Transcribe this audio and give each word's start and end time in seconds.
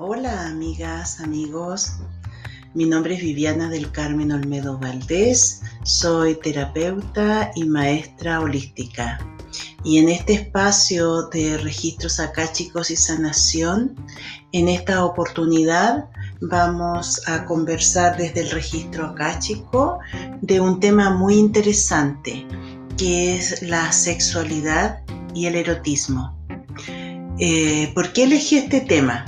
Hola 0.00 0.46
amigas, 0.46 1.18
amigos. 1.18 1.94
Mi 2.72 2.84
nombre 2.84 3.16
es 3.16 3.20
Viviana 3.20 3.68
del 3.68 3.90
Carmen 3.90 4.30
Olmedo 4.30 4.78
Valdés. 4.78 5.62
Soy 5.82 6.36
terapeuta 6.36 7.50
y 7.56 7.64
maestra 7.64 8.40
holística. 8.40 9.18
Y 9.82 9.98
en 9.98 10.08
este 10.08 10.34
espacio 10.34 11.22
de 11.30 11.58
registros 11.58 12.20
acáchicos 12.20 12.92
y 12.92 12.96
sanación, 12.96 13.96
en 14.52 14.68
esta 14.68 15.04
oportunidad 15.04 16.08
vamos 16.42 17.20
a 17.26 17.44
conversar 17.44 18.16
desde 18.16 18.42
el 18.42 18.50
registro 18.52 19.04
acáchico 19.04 19.98
de 20.42 20.60
un 20.60 20.78
tema 20.78 21.10
muy 21.10 21.34
interesante, 21.34 22.46
que 22.96 23.36
es 23.36 23.62
la 23.62 23.90
sexualidad 23.90 25.02
y 25.34 25.46
el 25.46 25.56
erotismo. 25.56 26.38
Eh, 27.40 27.90
¿Por 27.96 28.12
qué 28.12 28.22
elegí 28.22 28.58
este 28.58 28.80
tema? 28.80 29.24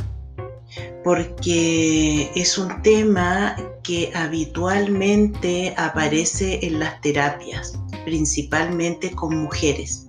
Porque 1.02 2.30
es 2.34 2.58
un 2.58 2.82
tema 2.82 3.56
que 3.82 4.12
habitualmente 4.14 5.74
aparece 5.76 6.64
en 6.66 6.78
las 6.78 7.00
terapias, 7.00 7.78
principalmente 8.04 9.10
con 9.12 9.36
mujeres, 9.36 10.06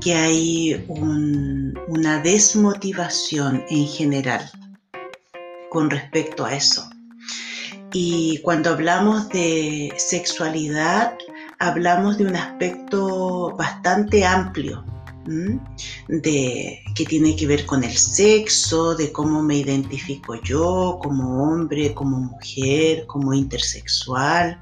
que 0.00 0.14
hay 0.14 0.84
una 0.88 2.20
desmotivación 2.20 3.64
en 3.68 3.86
general 3.86 4.50
con 5.70 5.90
respecto 5.90 6.44
a 6.44 6.54
eso. 6.54 6.88
Y 7.92 8.38
cuando 8.42 8.70
hablamos 8.70 9.28
de 9.30 9.92
sexualidad, 9.96 11.16
hablamos 11.58 12.18
de 12.18 12.26
un 12.26 12.36
aspecto 12.36 13.54
bastante 13.56 14.24
amplio 14.24 14.84
de 16.08 16.82
que 16.94 17.04
tiene 17.04 17.36
que 17.36 17.46
ver 17.46 17.66
con 17.66 17.84
el 17.84 17.96
sexo, 17.96 18.94
de 18.94 19.12
cómo 19.12 19.42
me 19.42 19.56
identifico 19.56 20.40
yo 20.42 20.98
como 21.02 21.42
hombre, 21.42 21.94
como 21.94 22.18
mujer, 22.18 23.06
como 23.06 23.34
intersexual, 23.34 24.60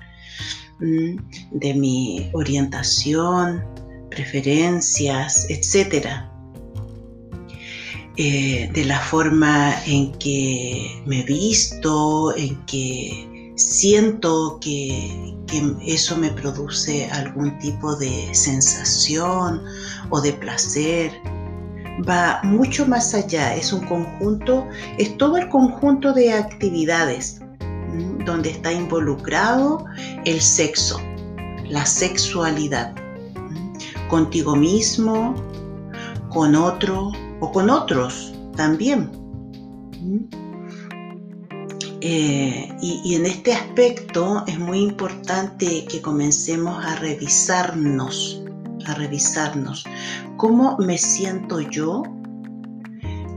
de 0.81 1.75
mi 1.75 2.31
orientación, 2.33 3.65
preferencias, 4.11 5.47
etcétera. 5.49 6.31
Eh, 8.17 8.71
de 8.73 8.85
la 8.85 9.01
forma 9.01 9.75
en 9.87 10.13
que 10.13 11.03
me 11.05 11.25
visto, 11.25 12.37
en 12.37 12.65
que 12.65 13.34
siento 13.55 14.59
que, 14.61 15.33
eso 15.87 16.17
me 16.17 16.31
produce 16.31 17.09
algún 17.13 17.57
tipo 17.61 17.95
de 17.95 18.35
sensación 18.35 19.63
o 20.11 20.21
de 20.21 20.33
placer. 20.33 21.13
Va 22.09 22.41
mucho 22.43 22.85
más 22.87 23.15
allá, 23.15 23.55
es 23.55 23.73
un 23.73 23.87
conjunto, 23.87 24.67
es 24.99 25.17
todo 25.17 25.37
el 25.37 25.49
conjunto 25.49 26.13
de 26.13 26.33
actividades 26.33 27.41
donde 28.25 28.51
está 28.51 28.73
involucrado 28.73 29.85
el 30.25 30.41
sexo, 30.41 31.01
la 31.69 31.87
sexualidad, 31.87 32.93
contigo 34.09 34.57
mismo, 34.57 35.37
con 36.31 36.57
otro 36.57 37.13
o 37.39 37.53
con 37.53 37.71
otros 37.71 38.35
también. 38.57 39.09
Eh, 42.07 42.69
y, 42.83 43.15
en 43.15 43.25
este 43.25 43.55
aspecto 43.55 44.45
es 44.47 44.59
muy 44.59 44.81
importante 44.81 45.87
que 45.87 46.03
comencemos 46.03 46.85
a 46.85 46.97
revisarnos, 46.97 48.45
a 48.85 48.93
revisarnos 48.93 49.87
cómo 50.37 50.77
me 50.77 50.99
siento 50.99 51.63
yo 51.63 52.03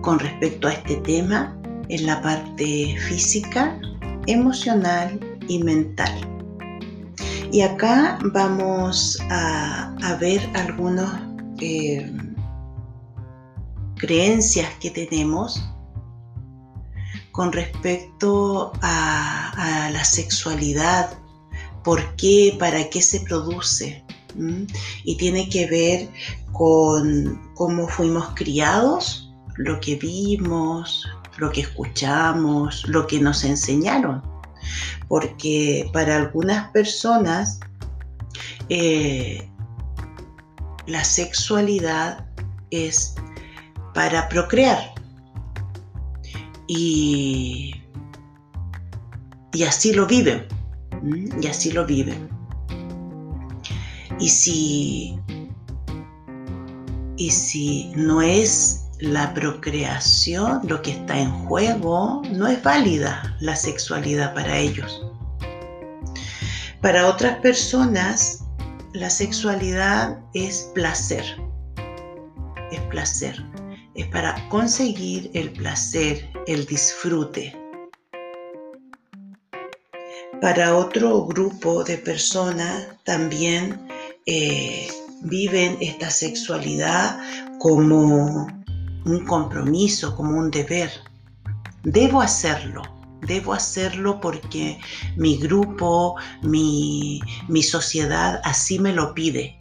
con 0.02 0.20
respecto 0.20 0.68
a 0.68 0.74
este 0.74 0.98
tema 0.98 1.58
en 1.88 2.06
la 2.06 2.22
parte 2.22 2.98
física, 3.08 3.80
emocional 4.26 5.18
y 5.48 5.64
mental. 5.64 6.12
Y 7.54 7.62
acá 7.62 8.20
vamos 8.34 9.18
a, 9.30 9.96
ver 10.20 10.42
algunas 10.56 11.22
eh, 11.62 12.12
creencias 13.96 14.68
que 14.82 14.92
tenemos 14.92 15.64
con 17.38 17.52
respecto 17.52 18.74
a, 18.82 19.92
la 19.94 20.04
sexualidad, 20.04 21.12
por 21.84 22.16
qué, 22.16 22.56
para 22.60 22.90
qué 22.90 23.00
se 23.00 23.20
produce. 23.20 24.04
Y 25.04 25.18
tiene 25.18 25.48
que 25.48 25.68
ver 25.68 26.10
con 26.52 27.40
cómo 27.54 27.88
fuimos 27.88 28.30
criados, 28.34 29.32
lo 29.56 29.80
que 29.80 29.98
vimos, 29.98 31.08
lo 31.38 31.52
que 31.52 31.62
escuchamos, 31.62 32.84
lo 32.88 33.06
que 33.06 33.20
nos 33.20 33.44
enseñaron. 33.44 34.24
Porque 35.08 35.92
para 35.94 36.16
algunas 36.16 36.72
personas 36.72 37.60
eh, 38.70 39.48
la 40.88 41.04
sexualidad 41.04 42.26
es 42.72 43.14
para 43.94 44.28
procrear. 44.28 44.97
Y, 46.68 47.74
y 49.54 49.64
así 49.64 49.94
lo 49.94 50.06
viven. 50.06 50.46
Y 51.42 51.48
así 51.48 51.72
lo 51.72 51.86
viven. 51.86 52.30
Y 54.20 54.30
si, 54.30 55.20
y 57.18 57.30
si 57.30 57.92
no 57.96 58.22
es 58.22 58.86
la 59.00 59.34
procreación 59.34 60.62
lo 60.64 60.82
que 60.82 60.92
está 60.92 61.20
en 61.20 61.32
juego, 61.46 62.24
no 62.32 62.48
es 62.48 62.62
válida 62.64 63.38
la 63.40 63.56
sexualidad 63.56 64.34
para 64.34 64.58
ellos. 64.58 65.06
Para 66.82 67.08
otras 67.08 67.40
personas, 67.40 68.44
la 68.94 69.10
sexualidad 69.10 70.20
es 70.34 70.72
placer. 70.74 71.24
Es 72.72 72.82
placer 72.90 73.44
es 73.98 74.08
para 74.08 74.48
conseguir 74.50 75.30
el 75.34 75.52
placer, 75.52 76.30
el 76.48 76.66
disfrute. 76.66 77.54
Para 80.42 80.76
otro 80.78 81.26
grupo 81.26 81.84
de 81.84 81.98
personas 81.98 82.88
también 83.04 83.88
eh, 84.26 84.88
viven 85.24 85.78
esta 85.82 86.10
sexualidad 86.10 87.20
como 87.60 88.48
un 89.06 89.26
compromiso, 89.26 90.16
como 90.16 90.38
un 90.38 90.50
deber. 90.50 90.90
Debo 91.84 92.22
hacerlo, 92.22 92.82
debo 93.22 93.54
hacerlo 93.54 94.22
porque 94.22 94.80
mi 95.18 95.38
grupo, 95.38 96.16
mi, 96.44 97.20
mi 97.50 97.62
sociedad 97.62 98.40
así 98.44 98.80
me 98.80 98.94
lo 98.94 99.14
pide 99.14 99.58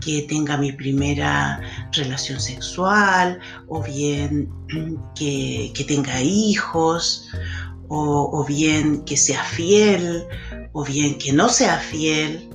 que 0.00 0.22
tenga 0.22 0.56
mi 0.56 0.72
primera 0.72 1.60
relación 1.96 2.40
sexual 2.40 3.38
o 3.68 3.82
bien 3.82 4.50
que, 5.14 5.72
tenga 5.86 6.20
hijos 6.20 7.28
o, 7.88 8.44
bien 8.46 9.04
que 9.04 9.16
sea 9.16 9.42
fiel 9.42 10.24
o 10.72 10.84
bien 10.84 11.18
que 11.18 11.32
no 11.32 11.48
sea 11.48 11.78
fiel. 11.78 12.50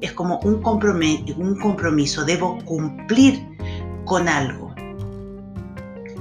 Es 0.00 0.12
como 0.12 0.40
un 0.40 0.60
compromiso, 0.62 1.24
un 1.36 1.58
compromiso, 1.58 2.24
debo 2.24 2.58
cumplir 2.64 3.46
con 4.04 4.28
algo. 4.28 4.74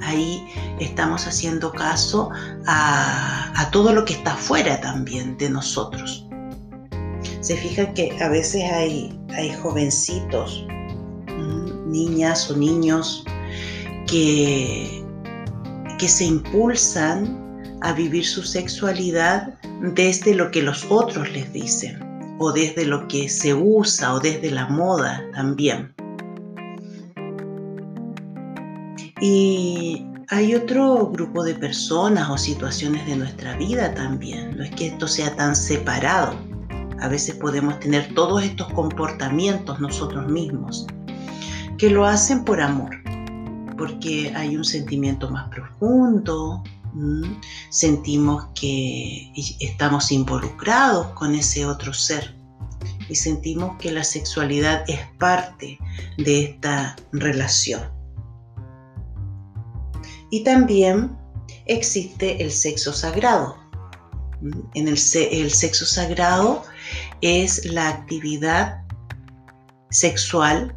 Ahí 0.03 0.45
estamos 0.79 1.27
haciendo 1.27 1.71
caso 1.71 2.29
a, 2.67 3.69
todo 3.71 3.91
lo 3.93 4.05
que 4.05 4.13
está 4.13 4.35
fuera 4.35 4.79
también 4.79 5.37
de 5.37 5.49
nosotros 5.49 6.23
se 7.41 7.55
fijan 7.55 7.93
que 7.93 8.15
a 8.21 8.29
veces 8.29 8.63
hay, 8.71 9.17
hay 9.35 9.53
jovencitos, 9.61 10.65
niñas 11.97 12.49
o 12.51 12.57
niños 12.57 13.23
que, 14.07 15.03
que 15.99 16.07
se 16.07 16.25
impulsan 16.25 17.47
a 17.81 17.93
vivir 17.93 18.25
su 18.25 18.43
sexualidad 18.43 19.53
desde 19.95 20.33
lo 20.33 20.51
que 20.51 20.61
los 20.61 20.85
otros 20.89 21.31
les 21.31 21.51
dicen 21.53 21.99
o 22.39 22.51
desde 22.51 22.85
lo 22.85 23.07
que 23.07 23.29
se 23.29 23.53
usa 23.53 24.13
o 24.13 24.19
desde 24.19 24.51
la 24.51 24.67
moda 24.67 25.23
también. 25.33 25.93
Y 29.19 30.05
hay 30.29 30.53
otro 30.53 31.07
grupo 31.07 31.43
de 31.43 31.55
personas 31.55 32.29
o 32.29 32.37
situaciones 32.37 33.05
de 33.07 33.15
nuestra 33.15 33.57
vida 33.57 33.93
también. 33.95 34.55
No 34.55 34.63
es 34.63 34.71
que 34.71 34.87
esto 34.87 35.07
sea 35.07 35.35
tan 35.35 35.55
separado. 35.55 36.35
A 36.99 37.07
veces 37.07 37.35
podemos 37.35 37.79
tener 37.79 38.13
todos 38.13 38.43
estos 38.43 38.71
comportamientos 38.73 39.79
nosotros 39.79 40.27
mismos 40.31 40.85
que 41.77 41.89
lo 41.89 42.05
hacen 42.05 42.43
por 42.43 42.61
amor, 42.61 42.89
porque 43.77 44.33
hay 44.35 44.57
un 44.57 44.65
sentimiento 44.65 45.29
más 45.29 45.49
profundo, 45.49 46.63
sentimos 47.69 48.47
que 48.55 49.31
estamos 49.59 50.11
involucrados 50.11 51.07
con 51.13 51.35
ese 51.35 51.65
otro 51.65 51.93
ser 51.93 52.35
y 53.09 53.15
sentimos 53.15 53.77
que 53.77 53.91
la 53.91 54.03
sexualidad 54.03 54.83
es 54.87 54.99
parte 55.17 55.77
de 56.17 56.43
esta 56.43 56.95
relación. 57.11 57.81
Y 60.29 60.43
también 60.43 61.15
existe 61.65 62.41
el 62.41 62.51
sexo 62.51 62.91
sagrado. 62.91 63.57
En 64.73 64.87
el, 64.87 64.97
el 65.31 65.51
sexo 65.51 65.85
sagrado 65.85 66.63
es 67.21 67.65
la 67.65 67.89
actividad 67.89 68.83
sexual, 69.89 70.75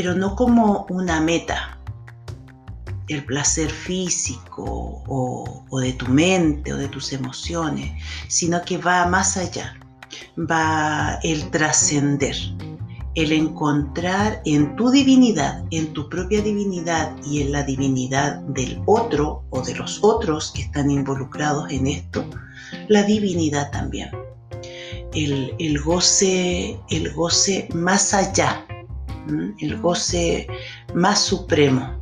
pero 0.00 0.14
no 0.14 0.36
como 0.36 0.86
una 0.90 1.20
meta, 1.20 1.76
el 3.08 3.24
placer 3.24 3.68
físico 3.68 5.02
o, 5.08 5.80
de 5.80 5.92
tu 5.94 6.06
mente 6.06 6.72
o 6.72 6.76
de 6.76 6.86
tus 6.86 7.12
emociones, 7.12 8.00
sino 8.28 8.62
que 8.62 8.78
va 8.78 9.06
más 9.06 9.36
allá, 9.36 9.76
va 10.38 11.18
el 11.24 11.50
trascender 11.50 12.36
el 13.16 13.32
encontrar 13.32 14.40
en 14.44 14.76
tu 14.76 14.88
divinidad, 14.88 15.64
en 15.72 15.92
tu 15.94 16.08
propia 16.08 16.42
divinidad 16.42 17.16
y 17.24 17.42
en 17.42 17.50
la 17.50 17.64
divinidad 17.64 18.36
del 18.42 18.80
otro 18.86 19.42
o 19.50 19.62
de 19.62 19.74
los 19.74 19.98
otros 20.04 20.52
que 20.52 20.62
están 20.62 20.92
involucrados 20.92 21.72
en 21.72 21.88
esto, 21.88 22.24
la 22.86 23.02
divinidad 23.02 23.72
también. 23.72 24.10
El, 25.12 25.80
goce, 25.80 26.78
el 26.88 27.12
goce 27.14 27.68
más 27.74 28.14
allá, 28.14 28.64
el 29.60 29.80
goce 29.80 30.46
más 30.94 31.20
supremo. 31.20 31.96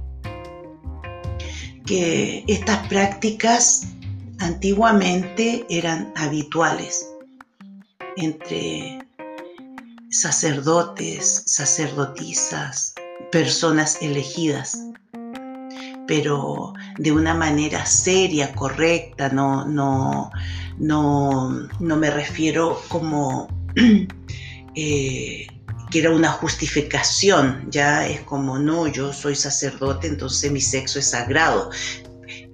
Que 1.84 2.44
estas 2.48 2.86
prácticas 2.88 3.88
antiguamente 4.40 5.64
eran 5.70 6.12
habituales 6.16 7.08
entre 8.16 8.98
sacerdotes, 10.10 11.42
sacerdotisas, 11.46 12.94
personas 13.30 13.98
elegidas, 14.00 14.82
pero 16.06 16.72
de 16.98 17.12
una 17.12 17.34
manera 17.34 17.84
seria, 17.84 18.52
correcta, 18.54 19.28
no, 19.28 19.66
no, 19.66 20.30
no, 20.78 21.50
no 21.80 21.96
me 21.96 22.10
refiero 22.10 22.80
como 22.88 23.48
eh, 24.74 25.46
que 25.90 26.00
era 26.00 26.10
una 26.10 26.30
justificación, 26.30 27.66
ya 27.70 28.06
es 28.06 28.22
como, 28.22 28.58
no, 28.58 28.86
yo 28.88 29.12
soy 29.12 29.36
sacerdote, 29.36 30.08
entonces 30.08 30.50
mi 30.50 30.60
sexo 30.60 30.98
es 30.98 31.10
sagrado 31.10 31.70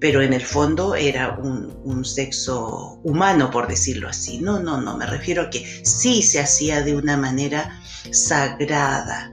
pero 0.02 0.20
en 0.20 0.32
el 0.32 0.42
fondo 0.42 0.96
era 0.96 1.38
un, 1.38 2.04
sexo 2.04 2.98
humano, 3.04 3.52
por 3.52 3.68
decirlo 3.68 4.08
así. 4.08 4.38
No, 4.40 4.58
no, 4.58 4.80
no, 4.80 4.96
me 4.96 5.06
refiero 5.06 5.42
a 5.42 5.50
que 5.50 5.64
sí 5.84 6.22
se 6.22 6.40
hacía 6.40 6.82
de 6.82 6.96
una 6.96 7.16
manera 7.16 7.80
sagrada, 8.10 9.32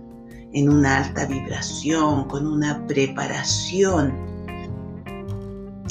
en 0.54 0.70
una 0.70 0.98
alta 0.98 1.26
vibración, 1.26 2.26
con 2.26 2.46
una 2.46 2.86
preparación. 2.86 4.29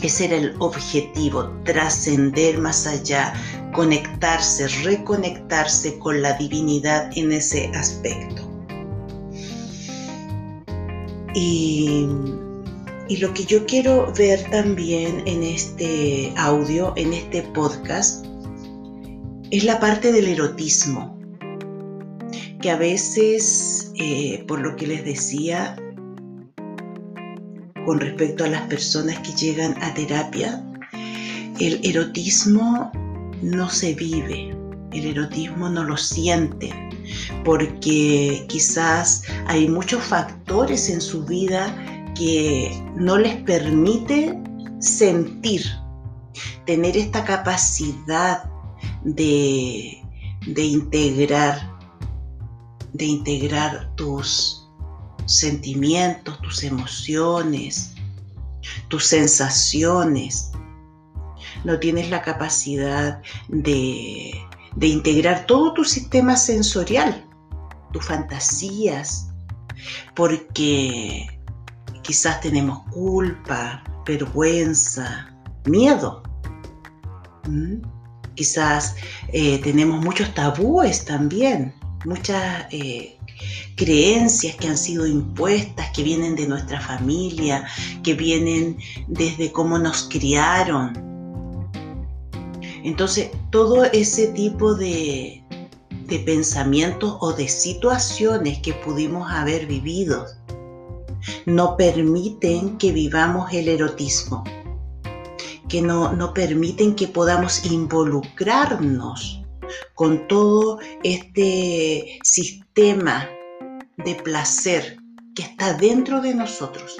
Ese 0.03 0.27
era 0.27 0.37
el 0.37 0.55
objetivo, 0.61 1.51
trascender 1.65 2.59
más 2.59 2.87
allá, 2.87 3.35
conectarse, 3.73 4.69
reconectarse 4.85 5.99
con 5.99 6.23
la 6.23 6.35
divinidad 6.35 7.11
en 7.17 7.33
ese 7.33 7.67
aspecto. 7.75 8.43
Y 11.35 12.09
y 13.09 13.17
lo 13.17 13.33
que 13.33 13.45
yo 13.45 13.65
quiero 13.65 14.13
ver 14.19 14.45
también 14.51 15.23
en 15.27 15.43
este 15.43 16.31
audio, 16.37 16.93
en 16.97 17.15
este 17.15 17.41
podcast, 17.55 18.27
es 19.51 19.65
la 19.65 19.81
parte 19.81 20.13
del 20.13 20.29
erotismo, 20.29 21.19
que 22.61 22.71
a 22.71 22.77
veces, 22.77 23.93
eh, 23.95 24.45
por 24.47 24.61
lo 24.61 24.77
que 24.77 24.87
les 24.87 25.07
decía, 25.07 25.75
con 27.89 28.01
respecto 28.01 28.45
a 28.45 28.49
las 28.49 28.61
personas 28.65 29.19
que 29.21 29.33
llegan 29.33 29.75
a 29.83 29.95
terapia, 29.95 30.63
el 31.59 31.81
erotismo 31.83 32.93
no 33.41 33.71
se 33.71 33.95
vive, 33.95 34.55
el 34.93 35.07
erotismo 35.07 35.71
no 35.71 35.85
lo 35.85 35.97
siente, 35.97 36.71
porque 37.47 38.45
quizás 38.47 39.23
hay 39.47 39.69
muchos 39.69 40.05
factores 40.05 40.91
en 40.91 41.01
su 41.01 41.25
vida 41.25 41.75
que 42.15 42.79
no 42.95 43.17
les 43.17 43.37
permite 43.45 44.39
sentir, 44.81 45.65
tener 46.67 46.95
esta 46.95 47.25
capacidad 47.25 48.51
de, 49.03 50.03
integrar, 50.55 51.75
de 52.93 53.05
integrar 53.07 53.91
tus 53.97 54.58
sentimientos, 55.29 56.41
tus 56.41 56.65
emociones, 56.65 57.95
tus 58.89 59.07
sensaciones. 59.07 60.51
No 61.65 61.79
tienes 61.79 62.11
la 62.11 62.23
capacidad 62.23 63.23
de, 63.49 64.33
de 64.77 64.87
integrar 64.87 65.47
todo 65.47 65.75
tu 65.75 65.85
sistema 65.85 66.37
sensorial, 66.37 67.25
tus 67.93 68.05
fantasías, 68.05 69.29
porque 70.17 71.39
Quizás 72.09 72.41
tenemos 72.41 72.85
culpa, 72.91 73.85
vergüenza, 74.07 75.29
miedo. 75.67 76.23
¿Mm? 77.47 77.83
Quizás 78.35 78.97
eh, 79.35 79.59
tenemos 79.59 80.03
muchos 80.03 80.33
tabúes 80.33 81.05
también, 81.05 81.75
muchas 82.07 82.65
eh, 82.71 83.18
creencias 83.77 84.57
que 84.57 84.69
han 84.69 84.77
sido 84.77 85.07
impuestas, 85.07 85.91
que 85.91 86.03
vienen 86.03 86.35
de 86.35 86.49
nuestra 86.49 86.81
familia, 86.81 87.67
que 88.03 88.15
vienen 88.15 88.77
desde 89.07 89.53
cómo 89.53 89.79
nos 89.79 90.09
criaron. 90.11 90.93
Entonces, 92.85 93.31
todo 93.51 93.85
ese 93.85 94.29
tipo 94.29 94.75
de, 94.75 95.43
de 96.07 96.19
pensamientos 96.21 97.17
o 97.21 97.33
de 97.33 97.49
situaciones 97.49 98.59
que 98.61 98.73
pudimos 98.73 99.31
haber 99.31 99.67
vivido 99.67 100.27
no 101.47 101.77
permiten 101.77 102.79
que 102.79 102.93
vivamos 102.93 103.53
el 103.53 103.69
erotismo, 103.69 104.45
que 105.69 105.83
no, 105.83 106.13
no 106.13 106.33
permiten 106.33 106.95
que 106.95 107.09
podamos 107.09 107.65
involucrarnos 107.67 109.43
con 109.95 110.27
todo 110.29 110.79
este 111.03 112.19
sistema 112.23 113.29
de 114.05 114.15
placer 114.15 114.99
que 115.35 115.43
está 115.43 115.75
dentro 115.75 116.21
de 116.21 116.35
nosotros, 116.35 116.97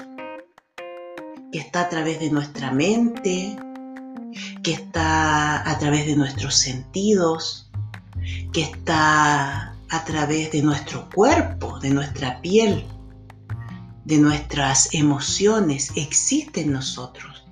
que 1.51 1.59
está 1.59 1.81
a 1.81 1.89
través 1.89 2.19
de 2.19 2.29
nuestra 2.29 2.71
mente, 2.71 3.57
que 4.63 4.73
está 4.73 5.69
a 5.69 5.77
través 5.79 6.05
de 6.05 6.15
nuestros 6.15 6.55
sentidos, 6.55 7.71
que 8.53 8.61
está 8.61 9.73
a 9.89 10.05
través 10.05 10.51
de 10.51 10.61
nuestro 10.61 11.09
cuerpo, 11.09 11.79
de 11.79 11.89
nuestra 11.89 12.41
piel 12.41 12.85
de 14.09 14.17
nuestras 14.17 14.91
emociones 14.95 15.91
existe 15.95 16.61
en 16.61 16.71
nosotros. 16.71 17.45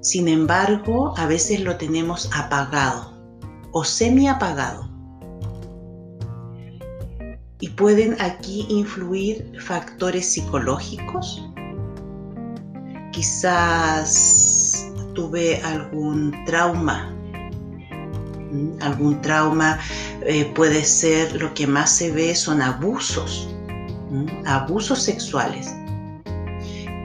Sin 0.00 0.28
embargo, 0.28 1.12
a 1.18 1.26
veces 1.26 1.60
lo 1.60 1.76
tenemos 1.76 2.30
apagado 2.34 3.12
o 3.70 3.84
semi 3.84 4.26
apagado. 4.26 4.87
Y 7.60 7.68
pueden 7.70 8.20
aquí 8.20 8.66
influir 8.68 9.52
factores 9.60 10.32
psicológicos. 10.32 11.42
Quizás 13.12 14.90
tuve 15.14 15.60
algún 15.62 16.44
trauma. 16.44 17.14
Algún 18.80 19.20
trauma 19.22 19.78
eh, 20.24 20.44
puede 20.54 20.84
ser 20.84 21.40
lo 21.40 21.52
que 21.54 21.66
más 21.66 21.90
se 21.90 22.12
ve 22.12 22.34
son 22.34 22.62
abusos 22.62 23.48
abusos 24.46 25.02
sexuales 25.02 25.74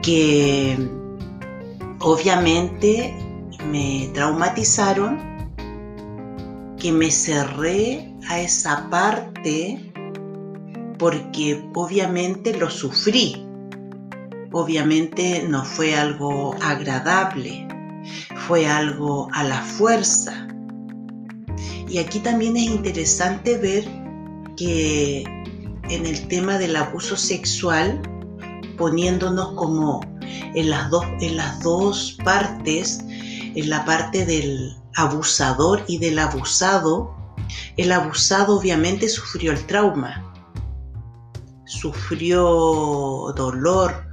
que 0.02 0.76
obviamente 2.00 3.14
me 3.70 4.10
traumatizaron, 4.12 5.18
que 6.78 6.92
me 6.92 7.10
cerré 7.10 8.12
a 8.28 8.40
esa 8.40 8.88
parte 8.90 9.93
porque 10.98 11.62
obviamente 11.74 12.56
lo 12.56 12.70
sufrí. 12.70 13.46
Obviamente 14.52 15.44
no 15.48 15.64
fue 15.64 15.96
algo 15.96 16.54
agradable, 16.62 17.66
fue 18.46 18.66
algo 18.66 19.28
a 19.32 19.42
la 19.44 19.60
fuerza. 19.62 20.46
Y 21.88 21.98
aquí 21.98 22.20
también 22.20 22.56
es 22.56 22.64
interesante 22.64 23.58
ver 23.58 23.84
que 24.56 25.24
en 25.88 26.06
el 26.06 26.28
tema 26.28 26.58
del 26.58 26.76
abuso 26.76 27.16
sexual, 27.16 28.00
poniéndonos 28.78 29.52
como 29.54 30.00
en 30.54 30.70
las 30.70 30.88
dos, 30.90 31.04
en 31.20 31.36
las 31.36 31.60
dos 31.60 32.16
partes, 32.24 33.00
en 33.08 33.68
la 33.68 33.84
parte 33.84 34.24
del 34.24 34.76
abusador 34.94 35.82
y 35.88 35.98
del 35.98 36.18
abusado, 36.18 37.14
el 37.76 37.92
abusado 37.92 38.58
obviamente 38.58 39.08
sufrió 39.08 39.52
el 39.52 39.66
trauma, 39.66 40.23
sufrió 41.80 43.32
dolor, 43.36 44.06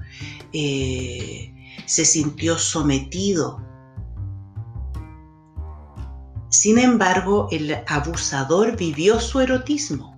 eh, 0.54 1.54
se 1.86 2.06
sintió 2.06 2.58
sometido. 2.58 3.62
Sin 6.50 6.78
embargo, 6.78 7.48
el 7.52 7.78
abusador 7.88 8.76
vivió 8.76 9.20
su 9.20 9.40
erotismo, 9.40 10.12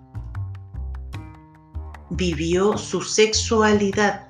vivió 2.10 2.78
su 2.78 3.02
sexualidad. 3.02 4.28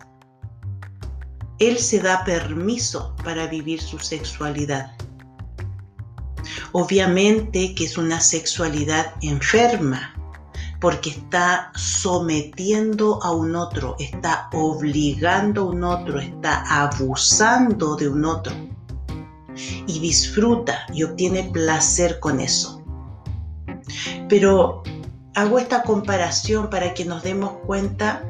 Él 1.59 1.77
se 1.77 1.99
da 1.99 2.23
permiso 2.25 3.15
para 3.23 3.47
vivir 3.47 3.81
su 3.81 3.99
sexualidad. 3.99 4.91
Obviamente 6.73 7.73
que 7.75 7.85
es 7.85 7.97
una 7.97 8.19
sexualidad 8.19 9.13
enferma, 9.21 10.13
porque 10.83 11.11
está 11.11 11.71
sometiendo 11.75 13.23
a 13.23 13.31
un 13.31 13.55
otro, 13.55 13.95
está 13.99 14.49
obligando 14.51 15.61
a 15.61 15.65
un 15.67 15.81
otro, 15.81 16.19
está 16.19 16.61
abusando 16.67 17.95
de 17.95 18.09
un 18.09 18.25
otro. 18.25 18.53
Y 19.87 20.01
disfruta 20.01 20.85
y 20.93 21.03
obtiene 21.03 21.49
placer 21.53 22.19
con 22.19 22.41
eso. 22.41 22.83
Pero 24.27 24.83
hago 25.35 25.57
esta 25.57 25.83
comparación 25.83 26.69
para 26.69 26.93
que 26.93 27.05
nos 27.05 27.23
demos 27.23 27.53
cuenta 27.65 28.21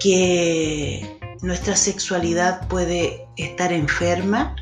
que 0.00 1.20
nuestra 1.42 1.76
sexualidad 1.76 2.66
puede 2.68 3.28
estar 3.36 3.70
enferma 3.70 4.56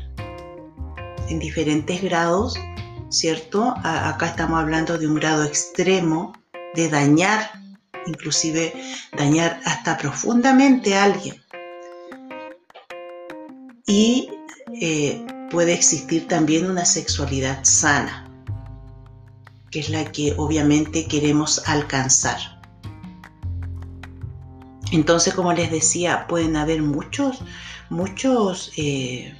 en 1.29 1.39
diferentes 1.39 2.01
grados, 2.01 2.59
¿cierto? 3.13 3.75
acá 3.83 4.25
estamos 4.25 4.59
hablando 4.59 4.97
de 4.97 5.07
un 5.07 5.15
grado 5.15 5.43
extremo 5.43 6.33
de 6.73 6.89
dañar, 6.89 7.51
inclusive 8.07 8.73
dañar 9.15 9.61
hasta 9.65 9.97
profundamente 9.97 10.95
a 10.95 11.03
alguien. 11.03 11.35
Y 13.85 14.29
eh, 14.81 15.25
puede 15.51 15.73
existir 15.73 16.27
también 16.27 16.69
una 16.69 16.85
sexualidad 16.85 17.63
sana, 17.63 18.27
que 19.69 19.79
es 19.81 19.89
la 19.89 20.11
que 20.11 20.33
obviamente 20.37 21.07
queremos 21.07 21.61
alcanzar. 21.67 22.37
Entonces, 24.91 25.35
como 25.35 25.53
les 25.53 25.69
decía, 25.71 26.25
pueden 26.27 26.55
haber 26.55 26.81
muchos, 26.81 27.41
muchos 27.89 28.71
eh, 28.77 29.35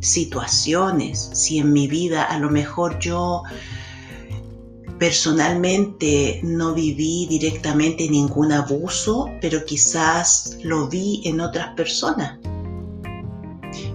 situaciones, 0.00 1.30
si 1.32 1.58
en 1.58 1.72
mi 1.72 1.88
vida 1.88 2.24
a 2.24 2.38
lo 2.38 2.50
mejor 2.50 2.98
yo 2.98 3.42
personalmente 4.98 6.40
no 6.42 6.74
viví 6.74 7.26
directamente 7.28 8.08
ningún 8.08 8.52
abuso, 8.52 9.30
pero 9.40 9.64
quizás 9.64 10.58
lo 10.62 10.88
vi 10.88 11.22
en 11.24 11.40
otras 11.40 11.74
personas. 11.74 12.38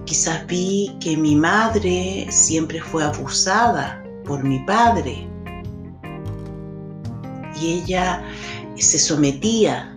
Quizás 0.04 0.46
vi 0.46 0.94
que 1.00 1.16
mi 1.16 1.34
madre 1.34 2.26
siempre 2.30 2.80
fue 2.80 3.04
abusada 3.04 4.02
por 4.24 4.44
mi 4.44 4.60
padre 4.60 5.28
y 7.60 7.80
ella 7.80 8.22
se 8.76 8.98
sometía 8.98 9.91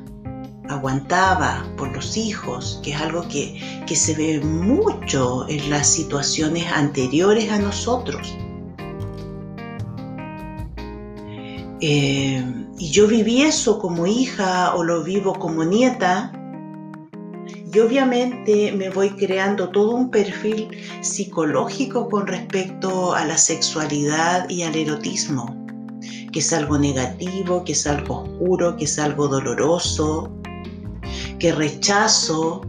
aguantaba 0.69 1.65
por 1.77 1.91
los 1.93 2.17
hijos, 2.17 2.79
que 2.84 2.91
es 2.91 3.01
algo 3.01 3.27
que, 3.27 3.60
se 3.95 4.13
ve 4.13 4.41
mucho 4.41 5.48
en 5.48 5.69
las 5.69 5.88
situaciones 5.88 6.65
anteriores 6.72 7.51
a 7.51 7.60
nosotros. 7.60 8.36
Eh, 11.81 12.43
y 12.77 12.89
yo 12.89 13.07
viví 13.07 13.41
eso 13.41 13.79
como 13.79 14.05
hija 14.05 14.75
o 14.75 14.84
lo 14.84 15.03
vivo 15.03 15.34
como 15.34 15.63
nieta. 15.63 16.31
Y 17.74 17.79
obviamente 17.79 18.72
me 18.72 18.89
voy 18.89 19.10
creando 19.12 19.69
todo 19.69 19.95
un 19.95 20.10
perfil 20.10 20.69
psicológico 21.01 22.10
con 22.10 22.27
respecto 22.27 23.13
a 23.13 23.25
la 23.25 23.38
sexualidad 23.38 24.50
y 24.50 24.63
al 24.63 24.75
erotismo, 24.75 25.53
que 26.31 26.39
es 26.39 26.53
algo 26.53 26.77
negativo, 26.77 27.63
que 27.65 27.74
es 27.74 27.86
algo 27.86 28.24
oscuro, 28.24 28.77
que 28.77 28.86
es 28.86 28.98
algo 28.98 29.27
doloroso, 29.27 30.31
que 31.39 31.51
rechazo 31.51 32.62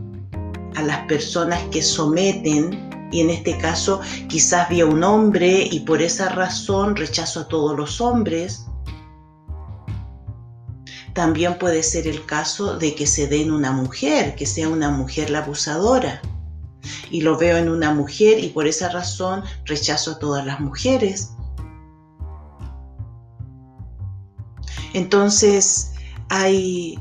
a 0.75 0.83
las 0.83 1.07
personas 1.07 1.63
que 1.71 1.83
someten, 1.83 2.87
y 3.13 3.21
en 3.21 3.31
este 3.31 3.57
caso 3.59 4.01
quizás 4.29 4.69
vi 4.69 4.81
a 4.81 4.87
un 4.87 5.03
hombre 5.05 5.69
y 5.71 5.81
por 5.81 6.03
esa 6.03 6.29
razón 6.29 6.97
rechazo 6.97 7.41
a 7.41 7.49
todos 7.49 7.77
los 7.77 8.01
hombres. 8.01 8.67
También 11.15 11.57
puede 11.59 11.83
ser 11.83 12.07
el 12.07 12.27
caso 12.27 12.77
de 12.77 12.95
que 12.95 13.07
se 13.07 13.27
dé 13.27 13.43
en 13.43 13.53
una 13.53 13.73
mujer, 13.73 14.35
que 14.35 14.45
sea 14.45 14.69
una 14.69 14.91
mujer 14.91 15.31
la 15.31 15.39
abusadora. 15.39 16.21
Y 17.11 17.23
lo 17.23 17.39
veo 17.39 17.57
en 17.57 17.69
una 17.69 17.95
mujer 17.95 18.39
y 18.39 18.49
por 18.49 18.67
esa 18.67 18.91
razón 18.91 19.43
rechazo 19.65 20.13
a 20.13 20.19
todas 20.19 20.45
las 20.45 20.61
mujeres. 20.61 21.31
Entonces 24.93 25.93
hay 26.29 26.99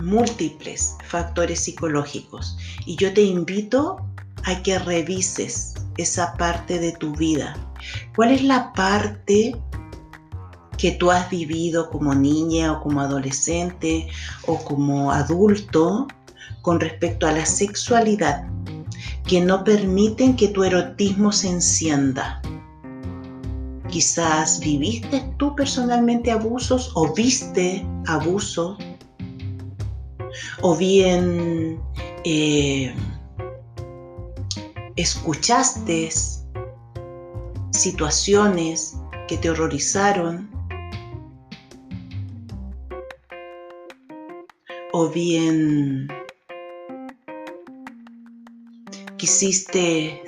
múltiples 0.00 0.96
factores 1.04 1.60
psicológicos 1.60 2.56
y 2.86 2.96
yo 2.96 3.12
te 3.12 3.22
invito 3.22 3.98
a 4.44 4.62
que 4.62 4.78
revises 4.78 5.74
esa 5.98 6.34
parte 6.34 6.78
de 6.78 6.92
tu 6.92 7.14
vida. 7.14 7.54
¿Cuál 8.16 8.32
es 8.32 8.42
la 8.42 8.72
parte 8.72 9.54
que 10.78 10.92
tú 10.92 11.10
has 11.10 11.28
vivido 11.28 11.90
como 11.90 12.14
niña 12.14 12.72
o 12.72 12.82
como 12.82 13.00
adolescente 13.00 14.08
o 14.46 14.56
como 14.64 15.12
adulto 15.12 16.06
con 16.62 16.80
respecto 16.80 17.26
a 17.26 17.32
la 17.32 17.44
sexualidad 17.44 18.44
que 19.26 19.40
no 19.40 19.62
permiten 19.62 20.36
que 20.36 20.48
tu 20.48 20.64
erotismo 20.64 21.32
se 21.32 21.50
encienda? 21.50 22.40
Quizás 23.90 24.60
viviste 24.60 25.22
tú 25.36 25.54
personalmente 25.56 26.30
abusos 26.30 26.92
o 26.94 27.12
viste 27.12 27.84
abusos 28.06 28.78
o 30.62 30.76
bien 30.76 31.80
eh, 32.24 32.94
escuchaste 34.96 36.10
situaciones 37.72 38.96
que 39.28 39.36
te 39.38 39.50
horrorizaron, 39.50 40.50
o 44.92 45.08
bien 45.08 46.08
quisiste 49.16 50.22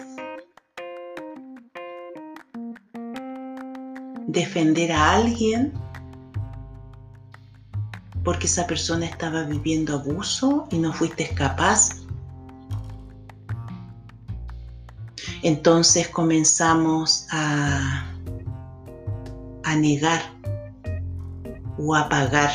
defender 4.28 4.92
a 4.92 5.14
alguien 5.14 5.73
porque 8.24 8.46
esa 8.46 8.66
persona 8.66 9.06
estaba 9.06 9.42
viviendo 9.42 9.94
abuso 9.94 10.66
y 10.70 10.78
no 10.78 10.92
fuiste 10.92 11.28
capaz. 11.34 11.90
Entonces 15.42 16.08
comenzamos 16.08 17.26
a, 17.30 18.06
a 19.64 19.76
negar 19.76 20.20
o 21.78 21.94
apagar 21.96 22.50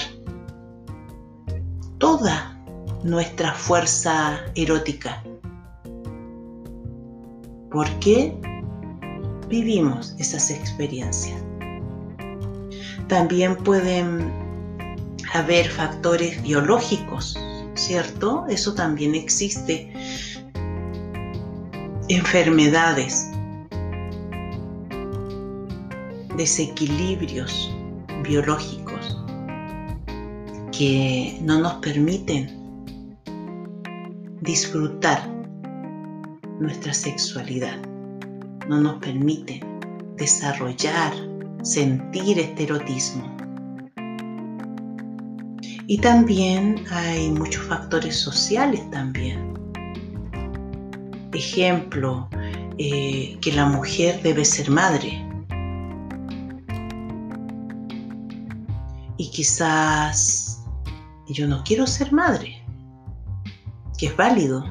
toda 1.97 2.57
nuestra 3.03 3.53
fuerza 3.53 4.39
erótica. 4.55 5.21
¿Por 7.71 7.87
qué 7.99 8.33
vivimos 9.49 10.15
esas 10.17 10.49
experiencias? 10.49 11.41
También 13.09 13.55
pueden 13.57 14.46
haber 15.33 15.67
factores 15.67 16.41
biológicos, 16.41 17.37
¿cierto? 17.75 18.45
Eso 18.49 18.73
también 18.73 19.15
existe. 19.15 19.91
Enfermedades, 22.09 23.29
desequilibrios 26.37 27.71
biológicos 28.23 29.17
que 30.71 31.37
no 31.41 31.59
nos 31.59 31.73
permiten 31.75 32.57
disfrutar 34.41 35.27
nuestra 36.59 36.93
sexualidad, 36.93 37.77
no 38.67 38.79
nos 38.81 38.99
permiten 38.99 39.61
desarrollar, 40.15 41.13
sentir 41.63 42.39
este 42.39 42.63
erotismo. 42.63 43.36
Y 45.89 45.99
también 45.99 46.83
hay 46.91 47.31
muchos 47.31 47.63
factores 47.65 48.19
sociales 48.19 48.81
también. 48.91 49.53
Ejemplo, 51.31 52.27
eh, 52.77 53.37
que 53.41 53.53
la 53.53 53.67
mujer 53.67 54.21
debe 54.21 54.43
ser 54.43 54.69
madre. 54.69 55.25
Y 59.17 59.31
quizás 59.31 60.61
yo 61.29 61.47
no 61.47 61.63
quiero 61.63 61.87
ser 61.87 62.11
madre. 62.11 62.61
que 63.97 64.07
es 64.07 64.17
válido. 64.17 64.63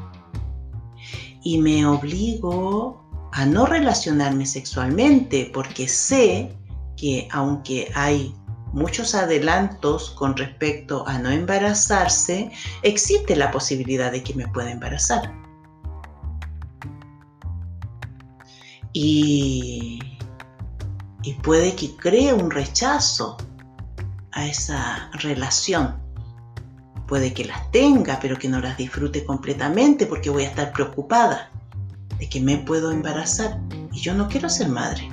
Y 1.42 1.58
me 1.58 1.84
obligo 1.86 3.02
a 3.32 3.44
no 3.44 3.66
relacionarme 3.66 4.46
sexualmente 4.46 5.50
porque 5.52 5.88
sé 5.88 6.52
que 6.96 7.26
aunque 7.32 7.90
hay 7.94 8.32
muchos 8.76 9.14
adelantos 9.14 10.10
con 10.10 10.36
respecto 10.36 11.08
a 11.08 11.18
no 11.18 11.30
embarazarse, 11.30 12.50
existe 12.82 13.34
la 13.34 13.50
posibilidad 13.50 14.12
de 14.12 14.22
que 14.22 14.34
me 14.34 14.46
pueda 14.48 14.70
embarazar. 14.70 15.32
Y, 18.92 19.98
y 21.22 21.32
puede 21.42 21.74
que 21.74 21.96
cree 21.96 22.34
un 22.34 22.50
rechazo 22.50 23.38
a 24.32 24.46
esa 24.46 25.10
relación. 25.14 25.96
Puede 27.08 27.32
que 27.32 27.46
las 27.46 27.70
tenga, 27.70 28.18
pero 28.20 28.36
que 28.36 28.48
no 28.48 28.60
las 28.60 28.76
disfrute 28.76 29.24
completamente 29.24 30.04
porque 30.04 30.28
voy 30.28 30.44
a 30.44 30.48
estar 30.48 30.72
preocupada 30.72 31.50
de 32.18 32.28
que 32.28 32.42
me 32.42 32.58
puedo 32.58 32.92
embarazar. 32.92 33.58
Y 33.90 34.00
yo 34.00 34.12
no 34.12 34.28
quiero 34.28 34.50
ser 34.50 34.68
madre. 34.68 35.08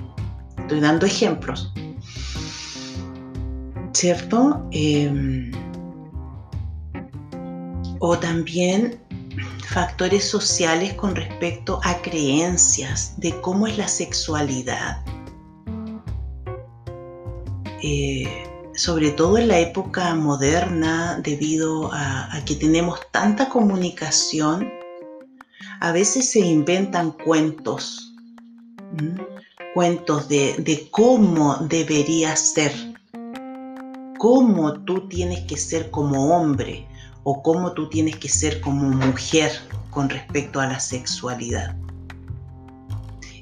Estoy 0.58 0.82
dando 0.82 1.06
ejemplos. 1.06 1.74
¿Cierto? 4.04 4.68
Em, 4.72 5.50
o 8.00 8.20
también 8.20 9.00
factores 9.70 10.26
sociales 10.26 10.94
con 10.96 11.16
respecto 11.16 11.80
a 11.86 12.02
creencias 12.02 13.14
de 13.16 13.40
cómo 13.40 13.66
es 13.66 13.78
la 13.78 13.88
sexualidad. 13.88 15.06
Eh, 17.82 18.28
sobre 18.76 19.12
todo 19.12 19.38
en 19.38 19.48
la 19.48 19.60
época 19.60 20.14
moderna, 20.16 21.22
debido 21.24 21.90
a, 21.94 22.42
que 22.46 22.56
tenemos 22.56 23.00
tanta 23.12 23.48
comunicación, 23.48 24.70
a 25.80 25.94
veces 25.94 26.30
se 26.30 26.40
inventan 26.40 27.12
cuentos, 27.12 28.14
cuentos 29.74 30.28
de, 30.28 30.56
de 30.58 30.90
cómo 30.92 31.56
debería 31.70 32.36
ser, 32.36 32.93
cómo 34.24 34.72
tú 34.86 35.10
tienes 35.10 35.42
que 35.42 35.58
ser 35.58 35.92
como 35.92 36.34
hombre 36.34 36.88
o 37.26 37.44
cómo 37.44 37.74
tú 37.74 37.90
tienes 37.90 38.16
que 38.16 38.30
ser 38.30 38.62
como 38.62 38.88
mujer 38.88 39.52
con 39.90 40.08
respecto 40.08 40.62
a 40.62 40.68
la 40.68 40.80
sexualidad. 40.80 41.76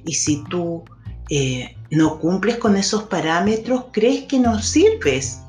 Y 0.03 0.13
si 0.15 0.43
tú 0.45 0.83
eh, 1.29 1.77
no 1.91 2.17
cumples 2.17 2.57
con 2.57 2.75
esos 2.77 3.03
parámetros, 3.03 3.85
crees 3.91 4.23
que 4.23 4.39
no 4.39 4.59
sirves, 4.59 5.43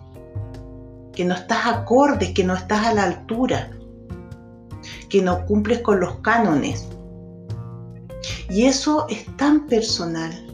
que 1.14 1.24
no 1.24 1.34
estás 1.34 1.64
acorde, 1.64 2.34
que 2.34 2.44
no 2.44 2.52
estás 2.52 2.88
a 2.88 2.92
la 2.92 3.04
altura, 3.04 3.70
que 5.08 5.22
no 5.22 5.46
cumples 5.46 5.80
con 5.80 5.98
los 5.98 6.16
cánones. 6.16 6.86
Y 8.50 8.66
eso 8.66 9.06
es 9.08 9.24
tan 9.38 9.66
personal. 9.66 10.51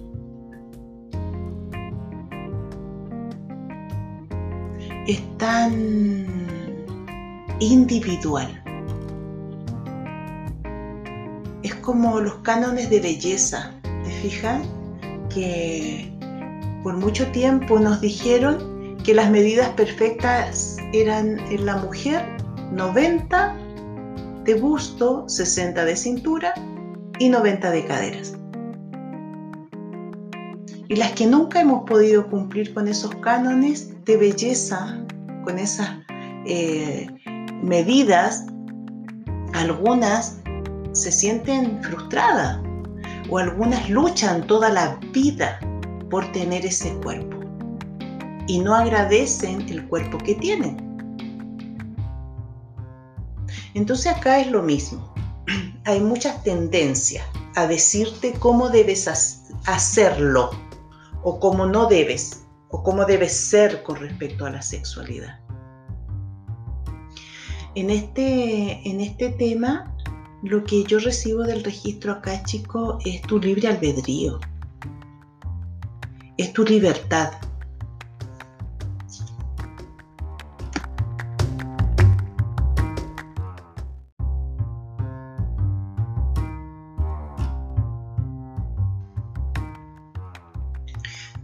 Es 5.09 5.21
tan 5.38 6.37
individual. 7.61 8.62
Es 11.62 11.75
como 11.77 12.21
los 12.21 12.35
cánones 12.41 12.91
de 12.91 13.00
belleza, 13.00 13.73
¿te 14.05 14.11
fijas? 14.11 14.62
que 15.35 16.12
por 16.83 16.97
mucho 16.99 17.27
tiempo 17.33 17.79
nos 17.79 18.03
dijeron 18.03 18.99
que 19.03 19.15
las 19.15 19.31
medidas 19.31 19.71
perfectas 19.71 20.77
eran 20.92 21.38
en 21.51 21.64
la 21.64 21.77
mujer 21.77 22.23
90 22.73 23.57
de 24.44 24.55
busto, 24.61 25.27
60 25.27 25.87
de 25.87 25.97
cintura 25.97 26.53
y 27.18 27.31
90 27.31 27.71
de 27.71 27.85
caderas. 27.87 28.35
Y 30.88 30.97
las 30.97 31.12
que 31.12 31.27
nunca 31.27 31.62
hemos 31.62 31.85
podido 31.85 32.29
cumplir 32.29 32.75
con 32.75 32.88
esos 32.88 33.14
cánones 33.16 33.94
de 34.09 34.16
belleza, 34.16 34.99
con 35.44 35.59
esas 35.59 35.90
eh, 36.47 37.07
medidas, 37.62 38.47
algunas 39.53 40.38
se 40.92 41.12
sienten 41.12 41.83
frustradas 41.85 42.59
o 43.29 43.37
algunas 43.37 43.88
luchan 43.90 44.47
toda 44.47 44.71
la 44.71 44.99
vida 45.12 45.61
por 46.09 46.33
tener 46.33 46.64
ese 46.64 46.94
cuerpo 47.03 47.37
y 48.47 48.61
no 48.61 48.75
agradecen 48.75 49.61
el 49.68 49.87
cuerpo 49.88 50.16
que 50.16 50.35
tienen. 50.37 50.79
Entonces 53.75 54.07
acá 54.16 54.40
es 54.40 54.51
lo 54.51 54.62
mismo. 54.62 55.12
Hay 55.85 56.01
muchas 56.01 56.42
tendencias 56.42 57.27
a 57.57 57.66
decirte 57.66 58.33
cómo 58.38 58.71
debes 58.71 59.07
hacerlo 59.66 60.51
o 61.23 61.38
cómo 61.38 61.66
no 61.66 61.87
debes 61.87 62.48
o 62.70 62.83
cómo 62.83 63.04
debes 63.04 63.33
ser 63.33 63.83
con 63.83 63.96
respecto 63.96 64.46
a 64.46 64.50
la 64.50 64.62
sexualidad. 64.62 65.40
En 67.74 67.90
este, 67.90 68.88
en 68.88 69.00
este 69.00 69.31
tema 69.31 69.94
lo 70.42 70.64
que 70.64 70.85
yo 70.85 70.98
recibo 70.98 71.42
del 71.42 71.64
registro 71.64 72.12
acá, 72.12 72.42
chico, 72.44 72.98
es 73.04 73.22
tu 73.22 73.38
libre 73.38 73.68
albedrío. 73.68 74.38
Es 76.37 76.52
tu 76.52 76.64
libertad. 76.64 77.33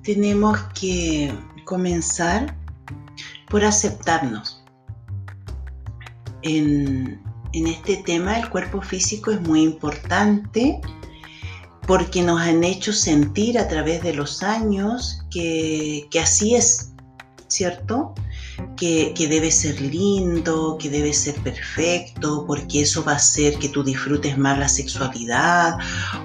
Tenemos 0.05 0.59
que 0.79 1.33
comenzar 1.65 2.57
por 3.49 3.65
aceptarnos 3.65 4.65
en, 6.43 7.21
en 7.53 7.67
este 7.67 7.97
tema 7.99 8.39
el 8.39 8.49
cuerpo 8.51 8.83
físico 8.83 9.31
es 9.31 9.41
muy 9.41 9.63
importante 9.63 10.81
porque 11.87 12.23
nos 12.23 12.41
han 12.41 12.65
hecho 12.65 12.93
sentir 12.93 13.59
a 13.59 13.69
través 13.69 14.03
de 14.03 14.15
los 14.15 14.43
años 14.43 15.23
que, 15.31 16.09
así 16.21 16.55
es, 16.55 16.93
¿cierto? 17.49 18.15
Que, 18.77 19.13
que, 19.15 19.29
debe 19.29 19.51
ser 19.51 19.81
lindo, 19.81 20.79
que 20.79 20.89
debe 20.89 21.13
ser 21.13 21.35
perfecto, 21.43 22.45
porque 22.47 22.83
eso 22.83 23.05
va 23.05 23.13
a 23.13 23.17
hacer 23.17 23.59
que 23.59 23.69
tú 23.69 23.83
disfrutes 23.83 24.39
más 24.39 24.59
la 24.59 24.69
sexualidad 24.69 25.77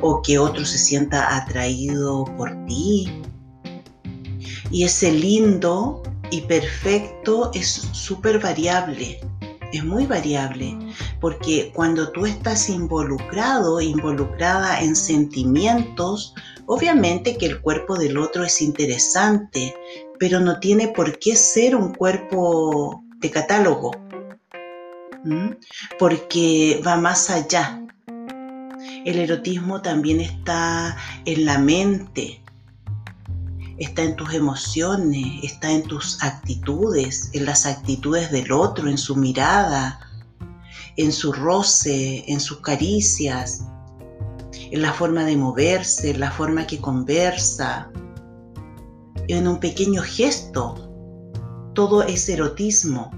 o 0.02 0.22
que 0.22 0.39
otro 0.39 0.63
se 0.65 0.78
sienta 0.78 1.36
atraído 1.36 2.26
por 2.38 2.52
ti. 2.65 3.18
Y 4.71 4.84
ese 4.84 5.12
lindo 5.12 6.03
y 6.32 6.41
perfecto 6.41 7.51
es 7.53 7.67
súper 7.67 8.39
variable 8.39 9.19
es 9.71 9.84
muy 9.84 10.05
variable, 10.05 10.77
porque 11.19 11.71
cuando 11.73 12.12
tú 12.12 12.25
estás 12.25 12.69
involucrado, 12.69 13.82
involucrada 13.82 14.82
en 14.82 14.95
sentimientos, 14.95 16.34
obviamente 16.65 17.38
que 17.38 17.45
el 17.47 17.62
cuerpo 17.62 17.97
del 17.97 18.17
otro 18.17 18.43
es 18.43 18.62
interesante, 18.62 19.75
pero 20.19 20.39
no 20.39 20.60
tiene 20.60 20.89
por 20.89 21.19
qué 21.19 21.36
ser 21.36 21.75
un 21.75 21.93
cuerpo 21.93 23.03
de 23.17 23.29
catálogo, 23.29 23.91
porque 25.97 26.82
va 26.86 26.97
más 26.97 27.29
allá. 27.29 27.75
El 29.05 29.19
erotismo 29.19 29.82
también 29.82 30.19
está 30.19 30.97
en 31.25 31.45
la 31.45 31.58
mente, 31.58 32.41
está 33.80 34.04
en 34.04 34.15
tus 34.15 34.34
emociones, 34.34 35.44
está 35.44 35.72
en 35.72 35.84
tus 35.84 36.22
actitudes, 36.22 37.30
en 37.34 37.46
las 37.46 37.65
actitudes 37.65 38.30
del 38.32 38.52
otro, 38.52 38.89
en 38.89 38.98
su 38.98 39.15
mirada, 39.15 40.00
en 40.98 41.12
su 41.12 41.32
roce, 41.32 42.26
en 42.28 42.39
sus 42.39 42.60
caricias, 42.60 43.65
en 44.72 44.82
la 44.82 44.94
forma 44.94 45.24
de 45.24 45.38
moverse, 45.38 46.12
en 46.12 46.20
la 46.20 46.32
forma 46.32 46.68
que 46.68 46.80
conversa, 46.80 47.89
en 49.28 49.48
un 49.48 49.60
pequeño 49.60 50.02
gesto. 50.02 50.86
Todo 51.74 52.04
es 52.04 52.28
erotismo. 52.28 53.12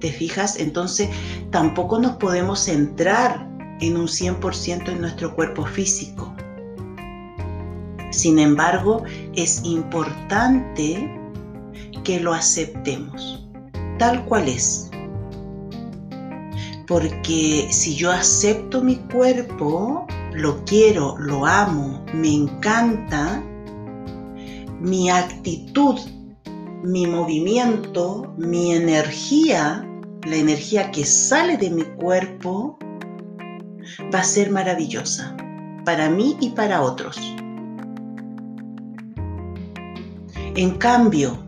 ¿Te 0.00 0.10
fijas? 0.10 0.56
Entonces 0.58 1.08
tampoco 1.50 1.98
nos 1.98 2.16
podemos 2.16 2.60
centrar 2.60 3.48
en 3.80 3.96
un 3.96 4.08
100% 4.08 4.88
en 4.88 5.00
nuestro 5.00 5.34
cuerpo 5.36 5.64
físico 5.66 6.34
sin 8.10 8.38
embargo, 8.38 9.02
es 9.34 9.62
importante 9.64 11.18
que 12.04 12.20
lo 12.20 12.32
aceptemos 12.32 13.48
tal 13.98 14.24
cual 14.24 14.48
es. 14.48 14.90
Porque 16.86 17.68
si 17.70 17.94
yo 17.94 18.10
acepto 18.10 18.82
mi 18.82 18.96
cuerpo, 18.96 20.06
lo 20.32 20.64
quiero, 20.64 21.16
lo 21.18 21.46
amo, 21.46 22.04
me 22.12 22.34
encanta, 22.34 23.42
mi 24.80 25.10
actitud, 25.10 25.98
mi 26.82 27.06
movimiento, 27.06 28.34
mi 28.36 28.72
energía 28.72 29.86
la 30.26 30.36
energía 30.36 30.90
que 30.90 31.04
sale 31.04 31.56
de 31.56 31.70
mi 31.70 31.82
cuerpo 31.82 32.78
va 34.14 34.20
a 34.20 34.24
ser 34.24 34.50
maravillosa 34.50 35.36
para 35.84 36.10
mí 36.10 36.36
y 36.40 36.50
para 36.50 36.82
otros. 36.82 37.18
En 40.60 40.72
cambio, 40.72 41.38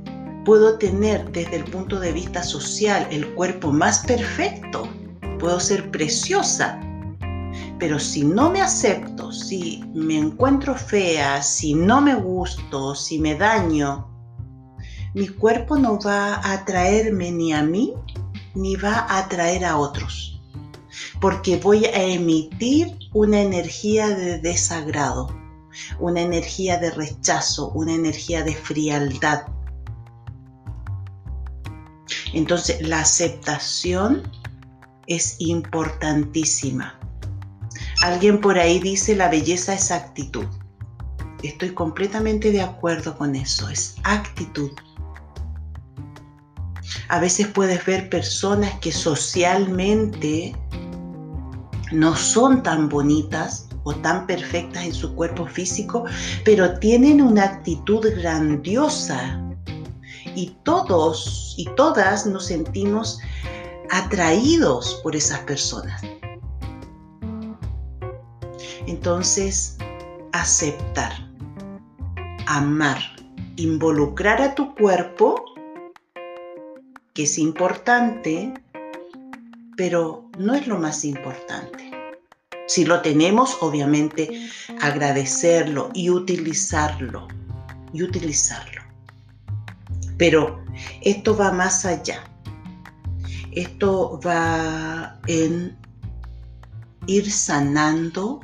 puedo 0.46 0.79
tener 0.79 1.31
desde 1.33 1.57
el 1.57 1.64
punto 1.64 2.01
de 2.01 2.12
vista 2.12 2.42
social 2.42 3.07
el 3.11 3.35
cuerpo 3.35 3.70
más 3.70 3.98
perfecto, 4.07 4.88
puedo 5.38 5.61
ser 5.61 5.90
preciosa, 5.90 6.81
pero 7.79 7.98
si 7.98 8.25
no 8.25 8.48
me 8.48 8.62
acepto, 8.62 9.31
si 9.31 9.85
me 9.92 10.16
encuentro 10.16 10.75
fea, 10.75 11.42
si 11.42 11.75
no 11.75 12.01
me 12.01 12.14
gusto, 12.14 12.94
si 12.94 13.18
me 13.18 13.35
daño, 13.35 14.09
mi 15.12 15.29
cuerpo 15.29 15.77
no 15.77 15.98
va 16.01 16.37
a 16.37 16.55
atraerme 16.55 17.33
ni 17.33 17.53
a 17.53 17.62
mí, 17.62 17.92
ni 18.55 18.77
va 18.77 18.94
a 18.94 19.18
atraer 19.18 19.66
a 19.66 19.77
otros, 19.77 20.40
porque 21.20 21.59
voy 21.59 21.85
a 21.85 22.03
emitir 22.03 22.96
una 23.12 23.42
energía 23.42 24.09
de 24.09 24.38
desagrado, 24.38 25.41
una 25.98 26.20
energía 26.20 26.78
de 26.78 26.90
rechazo, 26.90 27.70
una 27.70 27.92
energía 27.92 28.42
de 28.42 28.54
frialdad. 28.54 29.46
Entonces 32.32 32.87
la 32.87 33.00
aceptación 33.00 34.22
es 35.06 35.37
importantísima. 35.38 36.98
Alguien 38.02 38.40
por 38.40 38.58
ahí 38.58 38.78
dice 38.78 39.14
la 39.14 39.28
belleza 39.28 39.74
es 39.74 39.90
actitud. 39.90 40.46
Estoy 41.42 41.70
completamente 41.70 42.52
de 42.52 42.62
acuerdo 42.62 43.16
con 43.16 43.35
eso, 43.35 43.68
es 43.68 43.96
actitud. 44.04 44.70
A 47.08 47.20
veces 47.20 47.48
puedes 47.48 47.85
ver 47.85 48.08
personas 48.08 48.72
que 48.80 48.92
socialmente 48.92 50.54
no 51.90 52.16
son 52.16 52.62
tan 52.62 52.88
bonitas 52.88 53.68
o 53.85 53.95
tan 53.95 54.27
perfectas 54.27 54.85
en 54.85 54.95
su 54.95 55.14
cuerpo 55.14 55.47
físico, 55.47 56.05
pero 56.45 56.79
tienen 56.79 57.21
una 57.21 57.45
actitud 57.45 58.07
grandiosa. 58.16 59.38
Y 60.35 60.57
todos 60.62 61.55
y 61.59 61.66
todas 61.77 62.27
nos 62.27 62.47
sentimos 62.47 63.21
atraídos 63.90 65.01
por 65.03 65.14
esas 65.14 65.40
personas. 65.40 66.01
Entonces, 68.87 69.77
aceptar, 70.33 71.12
amar, 72.47 72.99
involucrar 73.57 74.40
a 74.40 74.55
tu 74.55 74.75
cuerpo, 74.75 75.45
que 77.14 77.25
es 77.25 77.38
importante, 77.38 78.55
pero 79.77 80.25
no 80.38 80.55
es 80.55 80.66
lo 80.66 80.79
más 80.79 81.05
importante. 81.05 81.91
Si 82.66 82.85
lo 82.85 83.03
tenemos, 83.03 83.57
obviamente, 83.61 84.48
agradecerlo 84.81 85.90
y 85.94 86.11
utilizarlo, 86.11 87.29
y 87.92 88.03
utilizarlo. 88.03 88.83
Pero 90.16 90.64
esto 91.03 91.37
va 91.37 91.53
más 91.53 91.85
allá. 91.85 92.25
Esto 93.53 94.18
va 94.25 95.18
en 95.27 95.77
ir 97.07 97.31
sanando 97.31 98.40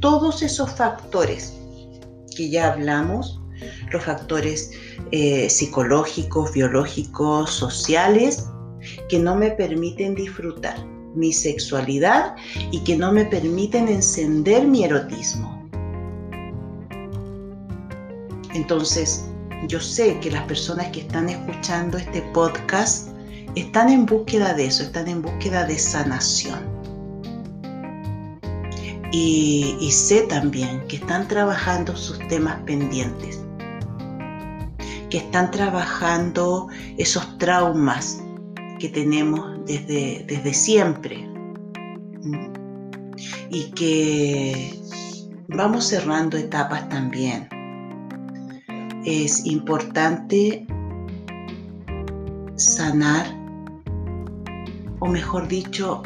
todos 0.00 0.42
esos 0.42 0.70
factores 0.72 1.54
que 2.34 2.50
ya 2.50 2.72
hablamos, 2.72 3.40
los 3.92 4.02
factores 4.02 4.72
eh, 5.12 5.48
psicológicos, 5.48 6.52
biológicos, 6.52 7.50
sociales, 7.50 8.48
que 9.08 9.18
no 9.18 9.36
me 9.36 9.50
permiten 9.52 10.14
disfrutar 10.14 10.93
mi 11.14 11.32
sexualidad 11.32 12.34
y 12.70 12.80
que 12.80 12.96
no 12.96 13.12
me 13.12 13.24
permiten 13.24 13.88
encender 13.88 14.66
mi 14.66 14.84
erotismo. 14.84 15.68
Entonces, 18.54 19.24
yo 19.68 19.80
sé 19.80 20.18
que 20.20 20.30
las 20.30 20.44
personas 20.44 20.88
que 20.88 21.00
están 21.00 21.28
escuchando 21.28 21.98
este 21.98 22.22
podcast 22.32 23.08
están 23.54 23.88
en 23.88 24.06
búsqueda 24.06 24.54
de 24.54 24.66
eso, 24.66 24.82
están 24.82 25.08
en 25.08 25.22
búsqueda 25.22 25.64
de 25.64 25.78
sanación. 25.78 26.74
Y, 29.12 29.90
sé 29.92 30.22
también 30.22 30.84
que 30.88 30.96
están 30.96 31.28
trabajando 31.28 31.96
sus 31.96 32.18
temas 32.26 32.56
pendientes, 32.66 33.40
que 35.08 35.18
están 35.18 35.52
trabajando 35.52 36.66
esos 36.98 37.38
traumas 37.38 38.20
que 38.80 38.88
tenemos 38.88 39.53
desde, 39.66 40.24
desde 40.26 40.54
siempre 40.54 41.28
y 43.50 43.70
que 43.72 44.80
vamos 45.48 45.88
cerrando 45.88 46.36
etapas 46.36 46.88
también. 46.88 47.48
Es 49.04 49.44
importante 49.44 50.66
sanar, 52.56 53.26
o 55.00 55.06
mejor 55.06 55.46
dicho, 55.48 56.02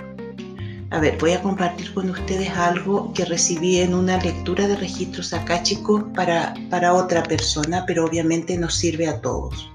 a 0.90 1.00
ver, 1.00 1.18
voy 1.18 1.32
a 1.32 1.42
compartir 1.42 1.92
con 1.94 2.10
ustedes 2.10 2.50
algo 2.50 3.12
que 3.12 3.24
recibí 3.24 3.78
en 3.78 3.94
una 3.94 4.18
lectura 4.18 4.66
de 4.66 4.76
registros 4.76 5.32
acá, 5.32 5.62
chicos, 5.62 6.04
para, 6.14 6.54
para 6.70 6.94
otra 6.94 7.22
persona, 7.22 7.84
pero 7.86 8.04
obviamente 8.04 8.56
nos 8.56 8.74
sirve 8.74 9.06
a 9.06 9.20
todos. 9.20 9.70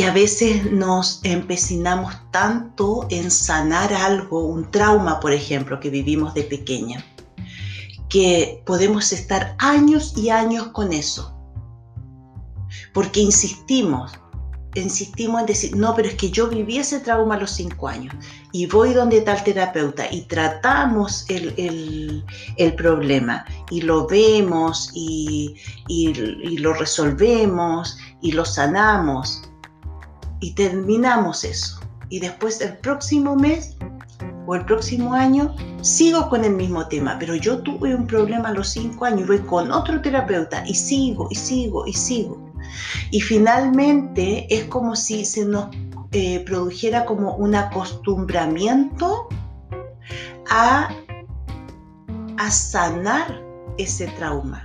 Que 0.00 0.06
a 0.06 0.14
veces 0.14 0.72
nos 0.72 1.20
empecinamos 1.24 2.14
tanto 2.30 3.06
en 3.10 3.30
sanar 3.30 3.92
algo, 3.92 4.46
un 4.46 4.70
trauma, 4.70 5.20
por 5.20 5.30
ejemplo, 5.30 5.78
que 5.78 5.90
vivimos 5.90 6.32
de 6.32 6.42
pequeña, 6.42 7.04
que 8.08 8.62
podemos 8.64 9.12
estar 9.12 9.54
años 9.58 10.14
y 10.16 10.30
años 10.30 10.68
con 10.68 10.94
eso. 10.94 11.36
Porque 12.94 13.20
insistimos, 13.20 14.12
insistimos 14.74 15.42
en 15.42 15.46
decir, 15.46 15.76
no, 15.76 15.94
pero 15.94 16.08
es 16.08 16.14
que 16.14 16.30
yo 16.30 16.48
viví 16.48 16.78
ese 16.78 17.00
trauma 17.00 17.34
a 17.34 17.40
los 17.40 17.50
cinco 17.50 17.86
años 17.86 18.14
y 18.52 18.64
voy 18.64 18.94
donde 18.94 19.20
tal 19.20 19.44
terapeuta 19.44 20.10
y 20.10 20.22
tratamos 20.22 21.26
el, 21.28 22.24
problema 22.78 23.44
y 23.70 23.82
lo 23.82 24.06
vemos 24.06 24.92
y, 24.94 25.56
y, 25.88 26.56
lo 26.56 26.72
resolvemos 26.72 27.98
y 28.22 28.32
lo 28.32 28.46
sanamos 28.46 29.42
y 30.40 30.52
terminamos 30.54 31.44
eso. 31.44 31.80
Y 32.08 32.18
después 32.20 32.60
el 32.60 32.76
próximo 32.78 33.36
mes 33.36 33.76
o 34.46 34.54
el 34.54 34.64
próximo 34.64 35.14
año 35.14 35.54
sigo 35.82 36.28
con 36.28 36.44
el 36.44 36.54
mismo 36.54 36.86
tema, 36.88 37.16
pero 37.18 37.34
yo 37.34 37.62
tuve 37.62 37.94
un 37.94 38.06
problema 38.06 38.48
a 38.48 38.52
los 38.52 38.68
cinco 38.70 39.04
años 39.04 39.28
voy 39.28 39.38
con 39.38 39.70
otro 39.70 40.00
terapeuta 40.00 40.64
y 40.66 40.74
sigo 40.74 41.28
y 41.30 41.34
sigo 41.34 41.86
y 41.86 41.92
sigo. 41.92 42.50
Y 43.10 43.20
finalmente 43.20 44.52
es 44.52 44.64
como 44.64 44.96
si 44.96 45.24
se 45.24 45.44
nos 45.44 45.68
eh, 46.12 46.40
produjera 46.40 47.04
como 47.04 47.36
un 47.36 47.54
acostumbramiento 47.54 49.28
a, 50.50 50.88
a 52.38 52.50
sanar 52.50 53.40
ese 53.78 54.08
trauma. 54.18 54.64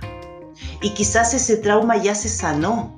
Y 0.82 0.90
quizás 0.90 1.34
ese 1.34 1.56
trauma 1.58 1.96
ya 1.96 2.14
se 2.14 2.28
sanó, 2.28 2.95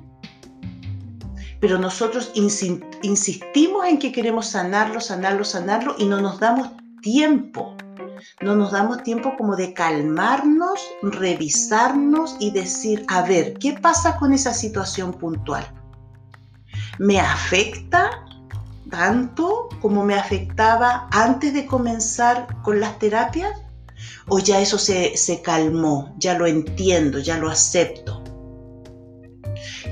pero 1.59 1.77
nosotros 1.77 2.31
insistimos 2.33 3.85
en 3.85 3.99
que 3.99 4.11
queremos 4.11 4.47
sanarlo, 4.47 5.01
sanarlo, 5.01 5.43
sanarlo 5.43 5.95
y 5.97 6.05
no 6.05 6.21
nos 6.21 6.39
damos 6.39 6.69
tiempo 7.01 7.75
no 8.41 8.55
nos 8.55 8.71
damos 8.71 9.03
tiempo 9.03 9.35
como 9.37 9.55
de 9.55 9.73
calmarnos, 9.73 10.79
revisarnos 11.01 12.35
y 12.39 12.51
decir, 12.51 13.05
a 13.07 13.21
ver, 13.23 13.53
¿qué 13.55 13.73
pasa 13.73 14.17
con 14.17 14.33
esa 14.33 14.53
situación 14.53 15.13
puntual? 15.13 15.65
¿Me 16.97 17.19
afecta 17.19 18.25
tanto 18.89 19.69
como 19.81 20.03
me 20.03 20.15
afectaba 20.15 21.07
antes 21.11 21.53
de 21.53 21.65
comenzar 21.65 22.47
con 22.63 22.79
las 22.79 22.97
terapias? 22.99 23.61
¿O 24.27 24.39
ya 24.39 24.59
eso 24.59 24.77
se, 24.77 25.17
se 25.17 25.41
calmó? 25.41 26.15
Ya 26.17 26.37
lo 26.37 26.47
entiendo, 26.47 27.19
ya 27.19 27.37
lo 27.37 27.49
acepto. 27.49 28.23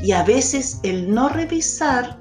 Y 0.02 0.12
a 0.12 0.24
veces 0.24 0.80
el 0.84 1.14
no 1.14 1.30
revisar 1.30 2.20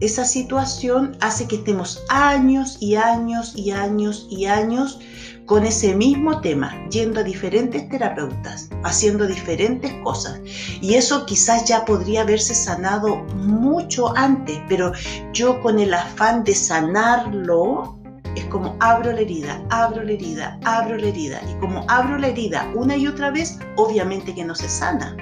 esa 0.00 0.24
situación 0.24 1.16
hace 1.20 1.46
que 1.46 1.56
estemos 1.56 2.04
años 2.08 2.76
y 2.80 2.96
años 2.96 3.54
y 3.56 3.70
años 3.70 4.26
y 4.30 4.46
años 4.46 4.98
con 5.46 5.64
ese 5.64 5.94
mismo 5.94 6.40
tema, 6.40 6.72
yendo 6.90 7.20
a 7.20 7.22
diferentes 7.22 7.88
terapeutas, 7.88 8.70
haciendo 8.82 9.26
diferentes 9.26 9.92
cosas. 10.02 10.40
Y 10.80 10.94
eso 10.94 11.26
quizás 11.26 11.66
ya 11.66 11.84
podría 11.84 12.22
haberse 12.22 12.54
sanado 12.54 13.16
mucho 13.36 14.16
antes, 14.16 14.58
pero 14.68 14.92
yo 15.32 15.60
con 15.60 15.78
el 15.78 15.92
afán 15.92 16.44
de 16.44 16.54
sanarlo, 16.54 17.98
es 18.36 18.44
como 18.46 18.76
abro 18.80 19.12
la 19.12 19.20
herida, 19.20 19.62
abro 19.70 20.02
la 20.02 20.12
herida, 20.12 20.58
abro 20.64 20.96
la 20.96 21.06
herida. 21.06 21.40
Y 21.48 21.54
como 21.60 21.84
abro 21.88 22.18
la 22.18 22.28
herida 22.28 22.70
una 22.74 22.96
y 22.96 23.06
otra 23.06 23.30
vez, 23.30 23.58
obviamente 23.76 24.34
que 24.34 24.44
no 24.44 24.54
se 24.54 24.68
sana. 24.68 25.16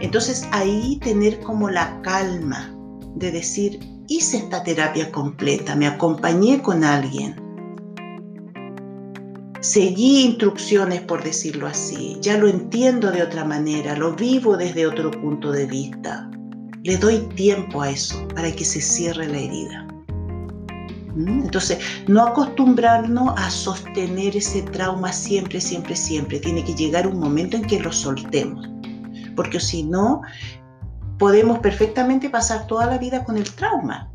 Entonces 0.00 0.46
ahí 0.52 0.98
tener 1.02 1.40
como 1.40 1.68
la 1.70 2.00
calma 2.02 2.74
de 3.16 3.32
decir, 3.32 3.80
hice 4.08 4.38
esta 4.38 4.62
terapia 4.62 5.10
completa, 5.10 5.74
me 5.74 5.86
acompañé 5.86 6.62
con 6.62 6.84
alguien, 6.84 7.34
seguí 9.60 10.22
instrucciones 10.24 11.02
por 11.02 11.22
decirlo 11.22 11.66
así, 11.66 12.16
ya 12.20 12.38
lo 12.38 12.48
entiendo 12.48 13.10
de 13.10 13.22
otra 13.22 13.44
manera, 13.44 13.96
lo 13.96 14.14
vivo 14.14 14.56
desde 14.56 14.86
otro 14.86 15.10
punto 15.10 15.50
de 15.50 15.66
vista. 15.66 16.30
Le 16.84 16.96
doy 16.96 17.18
tiempo 17.34 17.82
a 17.82 17.90
eso 17.90 18.26
para 18.34 18.52
que 18.52 18.64
se 18.64 18.80
cierre 18.80 19.26
la 19.26 19.38
herida. 19.38 19.86
¿Mm? 21.16 21.42
Entonces, 21.42 21.78
no 22.06 22.22
acostumbrarnos 22.22 23.34
a 23.36 23.50
sostener 23.50 24.36
ese 24.36 24.62
trauma 24.62 25.12
siempre, 25.12 25.60
siempre, 25.60 25.96
siempre. 25.96 26.38
Tiene 26.38 26.64
que 26.64 26.74
llegar 26.74 27.08
un 27.08 27.18
momento 27.18 27.56
en 27.56 27.64
que 27.64 27.80
lo 27.80 27.92
soltemos. 27.92 28.77
Porque 29.38 29.60
si 29.60 29.84
no, 29.84 30.22
podemos 31.16 31.60
perfectamente 31.60 32.28
pasar 32.28 32.66
toda 32.66 32.86
la 32.86 32.98
vida 32.98 33.22
con 33.22 33.36
el 33.36 33.48
trauma. 33.54 34.10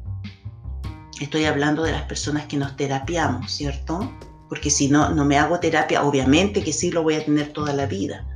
Estoy 1.21 1.45
hablando 1.45 1.83
de 1.83 1.93
las 1.93 2.01
personas 2.01 2.45
que 2.47 2.57
nos 2.57 2.75
terapiamos, 2.75 3.49
¿cierto? 3.49 4.11
Porque 4.49 4.69
si 4.69 4.89
no, 4.89 5.11
no 5.11 5.23
me 5.23 5.37
hago 5.37 5.61
terapia, 5.61 6.03
obviamente 6.03 6.61
que 6.61 6.73
sí 6.73 6.91
lo 6.91 7.03
voy 7.03 7.13
a 7.13 7.23
tener 7.23 7.53
toda 7.53 7.71
la 7.71 7.85
vida. 7.85 8.27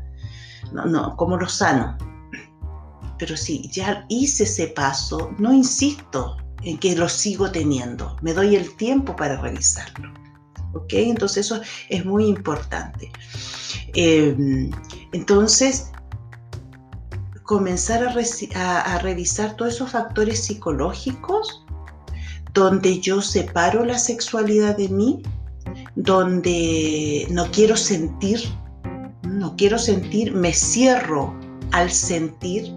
No, 0.72 0.86
no, 0.86 1.18
¿cómo 1.18 1.36
lo 1.36 1.50
sano? 1.50 1.98
Pero 3.20 3.36
si 3.36 3.68
ya 3.68 4.06
hice 4.08 4.46
ese 4.46 4.68
paso, 4.68 5.36
no 5.40 5.52
insisto 5.52 6.38
en 6.64 6.78
que 6.78 6.96
lo 6.96 7.10
sigo 7.10 7.52
teniendo. 7.52 8.16
Me 8.22 8.34
doy 8.34 8.56
el 8.56 8.78
tiempo 8.78 9.14
para 9.14 9.36
revisarlo. 9.42 10.14
¿Ok? 10.74 10.94
Entonces 10.94 11.48
eso 11.48 11.60
es 11.90 12.06
muy 12.06 12.28
importante. 12.28 13.12
Em, 13.94 14.72
entonces, 15.12 15.92
comenzar 17.48 18.04
a, 18.04 19.00
revisar 19.00 19.56
todos 19.56 19.76
esos 19.76 19.92
factores 19.92 20.44
psicológicos 20.44 21.66
donde 22.54 23.00
yo 23.00 23.22
separo 23.22 23.86
la 23.86 23.98
sexualidad 23.98 24.76
de 24.76 24.90
mí, 24.90 25.24
donde 25.96 27.26
no 27.32 27.50
quiero 27.52 27.78
sentir, 27.78 28.42
no 29.24 29.56
quiero 29.56 29.80
sentir, 29.80 30.34
me 30.34 30.54
cierro 30.54 31.34
al 31.72 31.90
sentir, 31.90 32.74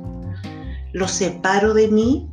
lo 0.93 1.09
separo 1.09 1.75
de 1.75 1.89
mí 1.89 2.31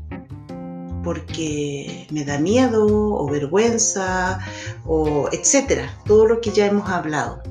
porque 1.04 2.06
me 2.12 2.24
da 2.24 2.38
miedo 2.38 2.86
o 2.86 3.28
vergüenza 3.32 4.40
o 4.86 5.28
etcétera, 5.32 5.90
todo 6.06 6.28
lo 6.28 6.42
que 6.42 6.52
ya 6.52 6.68
hemos 6.68 6.88
hablado 6.88 7.42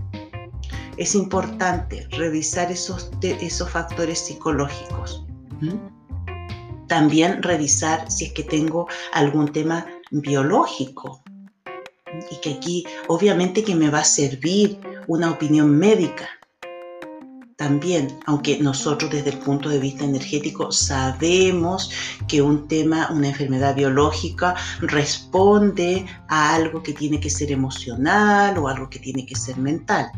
es 0.96 1.14
importante 1.14 2.06
revisar 2.12 2.70
esos, 2.72 3.10
esos 3.22 3.70
factores 3.70 4.18
psicológicos. 4.18 5.24
También 6.88 7.42
revisar 7.42 8.10
si 8.10 8.26
es 8.26 8.32
que 8.32 8.44
tengo 8.44 8.86
algún 9.12 9.52
tema 9.52 9.86
biológico. 10.10 11.22
Y 12.30 12.40
que 12.40 12.54
aquí 12.54 12.86
obviamente 13.08 13.62
que 13.62 13.74
me 13.74 13.90
va 13.90 14.00
a 14.00 14.04
servir 14.04 14.78
una 15.06 15.30
opinión 15.30 15.76
médica. 15.76 16.28
También, 17.56 18.18
aunque 18.26 18.58
nosotros 18.58 19.10
desde 19.10 19.30
el 19.30 19.38
punto 19.38 19.70
de 19.70 19.78
vista 19.78 20.04
energético 20.04 20.72
sabemos 20.72 21.90
que 22.28 22.42
un 22.42 22.68
tema, 22.68 23.08
una 23.10 23.28
enfermedad 23.28 23.74
biológica 23.74 24.54
responde 24.80 26.04
a 26.28 26.54
algo 26.54 26.82
que 26.82 26.92
tiene 26.92 27.18
que 27.18 27.30
ser 27.30 27.50
emocional 27.50 28.58
o 28.58 28.68
algo 28.68 28.90
que 28.90 28.98
tiene 28.98 29.24
que 29.24 29.36
ser 29.36 29.56
mental 29.56 30.10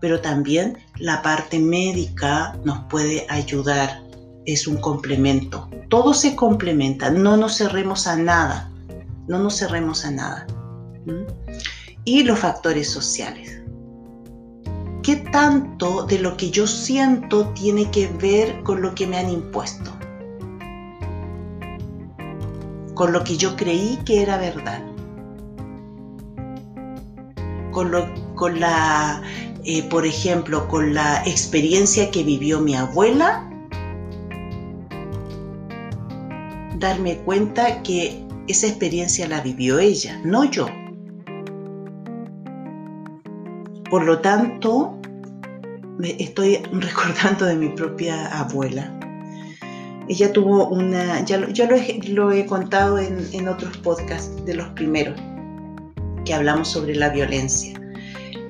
pero 0.00 0.20
también 0.20 0.78
la 0.96 1.22
parte 1.22 1.58
médica 1.58 2.56
nos 2.64 2.80
puede 2.90 3.26
ayudar, 3.28 4.02
es 4.46 4.66
un 4.66 4.78
complemento. 4.78 5.68
Todo 5.88 6.14
se 6.14 6.34
complementa, 6.34 7.10
no 7.10 7.36
nos 7.36 7.56
cerremos 7.56 8.06
a 8.06 8.16
nada, 8.16 8.70
no 9.26 9.38
nos 9.38 9.58
cerremos 9.58 10.04
a 10.04 10.10
nada. 10.10 10.46
Y 12.04 12.22
los 12.22 12.38
factores 12.38 12.88
sociales. 12.88 13.62
¿Qué 15.02 15.16
tanto 15.16 16.04
de 16.04 16.18
lo 16.18 16.36
que 16.36 16.50
yo 16.50 16.66
siento 16.66 17.48
tiene 17.54 17.90
que 17.90 18.08
ver 18.08 18.62
con 18.62 18.82
lo 18.82 18.94
que 18.94 19.06
me 19.06 19.16
han 19.16 19.30
impuesto? 19.30 19.90
Con 22.94 23.12
lo 23.12 23.24
que 23.24 23.36
yo 23.36 23.56
creí 23.56 23.98
que 24.04 24.22
era 24.22 24.36
verdad. 24.36 24.82
Con 27.70 27.90
lo 27.90 28.06
con 28.38 28.60
la, 28.60 29.20
eh, 29.64 29.82
por 29.90 30.06
ejemplo, 30.06 30.66
con 30.68 30.94
la 30.94 31.22
experiencia 31.26 32.10
que 32.10 32.22
vivió 32.22 32.60
mi 32.60 32.74
abuela, 32.74 33.44
darme 36.78 37.18
cuenta 37.18 37.82
que 37.82 38.24
esa 38.46 38.68
experiencia 38.68 39.28
la 39.28 39.40
vivió 39.40 39.78
ella, 39.78 40.18
no 40.24 40.44
yo. 40.44 40.68
Por 43.90 44.04
lo 44.04 44.20
tanto, 44.20 44.98
me 45.98 46.10
estoy 46.22 46.56
recordando 46.72 47.44
de 47.44 47.56
mi 47.56 47.68
propia 47.70 48.26
abuela. 48.38 48.94
Ella 50.08 50.32
tuvo 50.32 50.68
una, 50.68 51.22
ya, 51.24 51.36
lo, 51.38 52.32
he, 52.32 52.46
contado 52.46 52.98
en, 52.98 53.18
en 53.32 53.48
otros 53.48 53.76
podcasts 53.78 54.42
de 54.46 54.54
los 54.54 54.68
primeros, 54.68 55.20
que 56.24 56.32
hablamos 56.32 56.68
sobre 56.68 56.94
la 56.94 57.10
violencia. 57.10 57.77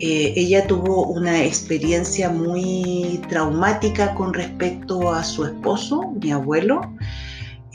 Eh, 0.01 0.33
ella 0.37 0.67
tuvo 0.67 1.07
una 1.07 1.43
experiencia 1.43 2.31
muy 2.31 3.21
traumática 3.29 4.15
con 4.15 4.33
respecto 4.33 5.13
a 5.13 5.25
su 5.25 5.45
esposo, 5.45 6.13
mi 6.23 6.31
abuelo, 6.31 6.81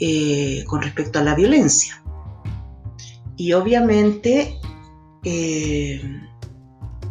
eh, 0.00 0.64
con 0.66 0.80
respecto 0.80 1.18
a 1.18 1.22
la 1.22 1.34
violencia. 1.34 2.02
Y 3.36 3.52
obviamente 3.52 4.58
eh, 5.24 6.02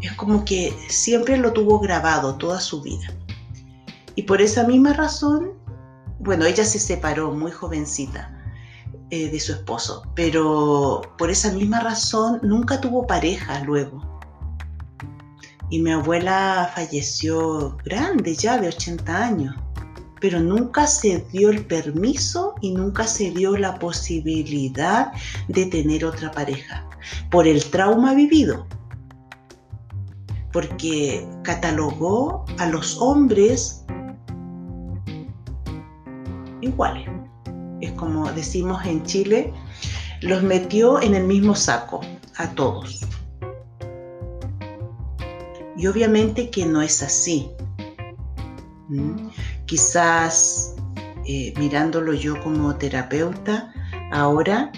es 0.02 0.12
como 0.14 0.44
que 0.46 0.74
siempre 0.88 1.38
lo 1.38 1.54
tuvo 1.54 1.80
grabado 1.80 2.36
toda 2.36 2.60
su 2.60 2.82
vida. 2.82 3.14
Y 4.16 4.24
por 4.24 4.42
esa 4.42 4.66
misma 4.66 4.94
razón, 4.94 5.52
bueno, 6.20 6.46
ella 6.46 6.66
se 6.66 6.80
separó 6.80 7.32
muy 7.32 7.52
jovencita 7.52 8.30
de 9.10 9.40
su 9.40 9.52
esposo, 9.52 10.02
pero 10.16 11.04
por 11.20 11.30
esa 11.30 11.52
misma 11.52 11.82
razón 11.82 12.40
nunca 12.42 12.82
tuvo 12.82 13.06
pareja 13.06 13.60
luego 13.60 14.13
y 15.74 15.80
mi 15.80 15.90
abuela 15.90 16.72
falleció 16.76 17.76
grande 17.84 18.36
ya, 18.36 18.60
de 18.60 18.68
80 18.68 19.26
años, 19.26 19.56
pero 20.22 20.40
nunca 20.40 20.86
se 20.86 21.26
dio 21.32 21.50
el 21.50 21.66
permiso 21.66 22.54
y 22.62 22.76
nunca 22.76 23.08
se 23.08 23.32
dio 23.32 23.58
la 23.58 23.80
posibilidad 23.80 25.12
de 25.48 25.66
tener 25.66 26.06
otra 26.06 26.30
pareja 26.30 26.88
por 27.32 27.48
el 27.48 27.66
trauma 27.72 28.14
vivido, 28.14 28.68
porque 30.52 31.28
catalogó 31.42 32.46
a 32.60 32.68
los 32.68 33.02
hombres 33.02 33.84
iguales. 36.62 37.10
Es 37.82 37.94
como 37.94 38.32
decimos 38.34 38.86
en 38.86 39.02
Chile, 39.06 39.52
los 40.22 40.44
metió 40.44 41.02
en 41.02 41.16
el 41.16 41.24
mismo 41.24 41.56
saco 41.56 42.02
a 42.36 42.48
todos. 42.52 43.08
Y 45.78 45.88
obviamente 45.88 46.50
que 46.50 46.66
no 46.66 46.82
es 46.82 47.02
así. 47.02 47.50
Quizás 49.66 50.76
eh, 51.26 51.54
mirándolo 51.58 52.14
yo 52.14 52.42
como 52.44 52.76
terapeuta, 52.76 53.74
ahora, 54.12 54.72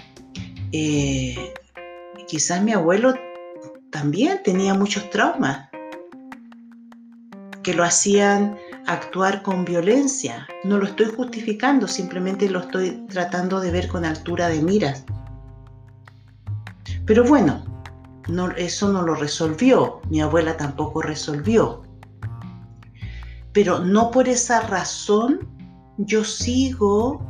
eh, 0.72 1.52
quizás 2.26 2.62
mi 2.62 2.72
abuelo 2.72 3.14
también 3.90 4.40
tenía 4.44 4.74
muchos 4.74 5.10
traumas 5.10 5.68
que 7.62 7.74
lo 7.74 7.82
hacían 7.82 8.56
actuar 8.86 9.42
con 9.42 9.64
violencia. 9.64 10.46
No 10.62 10.78
lo 10.78 10.86
estoy 10.86 11.06
justificando, 11.06 11.88
simplemente 11.88 12.48
lo 12.48 12.60
estoy 12.60 13.04
tratando 13.08 13.60
de 13.60 13.72
ver 13.72 13.88
con 13.88 14.04
altura 14.04 14.48
de 14.48 14.62
miras. 14.62 15.04
Pero 17.04 17.24
bueno, 17.24 17.75
eso 18.56 18.92
no 18.92 19.02
lo 19.02 19.14
resolvió, 19.14 20.00
mi 20.10 20.20
abuela 20.20 20.56
tampoco 20.56 21.02
resolvió. 21.02 21.82
Pero 23.52 23.78
no 23.78 24.10
por 24.10 24.28
esa 24.28 24.60
razón 24.60 25.48
yo 25.98 26.24
sigo 26.24 27.20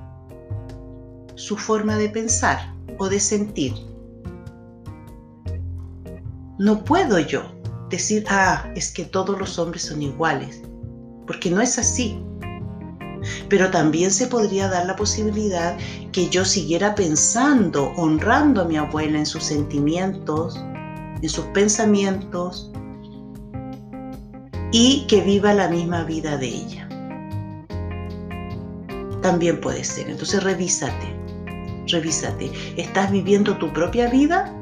su 1.35 1.57
forma 1.57 1.97
de 1.97 2.09
pensar 2.09 2.75
o 2.99 3.09
de 3.09 3.21
sentir. 3.21 3.75
No 6.59 6.83
puedo 6.85 7.19
yo 7.19 7.43
decir, 7.91 8.25
ah, 8.29 8.71
es 8.75 8.91
que 8.91 9.05
todos 9.05 9.39
los 9.39 9.59
hombres 9.59 9.83
son 9.83 10.03
iguales, 10.03 10.63
porque 11.27 11.51
no 11.51 11.61
es 11.61 11.79
así. 11.79 12.21
Pero 13.49 13.71
también 13.71 14.11
se 14.11 14.27
podría 14.27 14.69
dar 14.69 14.87
la 14.87 14.97
posibilidad 14.97 15.77
que 16.13 16.29
yo 16.29 16.45
siguiera 16.45 16.95
pensando, 16.95 17.93
honrando 17.97 18.63
a 18.63 18.65
mi 18.65 18.77
abuela 18.77 19.19
en 19.19 19.27
sus 19.27 19.45
sentimientos, 19.45 20.59
sus 21.29 21.45
pensamientos 21.47 22.71
y 24.73 25.07
que 25.07 25.21
viva 25.23 25.53
la 25.55 25.69
misma 25.69 26.05
vida 26.05 26.37
de 26.37 26.49
ella. 26.49 26.89
También 29.23 29.61
puede 29.61 29.85
ser. 29.85 30.11
Entonces 30.11 30.43
revísate, 30.43 31.17
revísate. 31.89 32.51
¿Estás 32.77 33.11
viviendo 33.11 33.57
tu 33.57 33.73
propia 33.73 34.09
vida? 34.09 34.53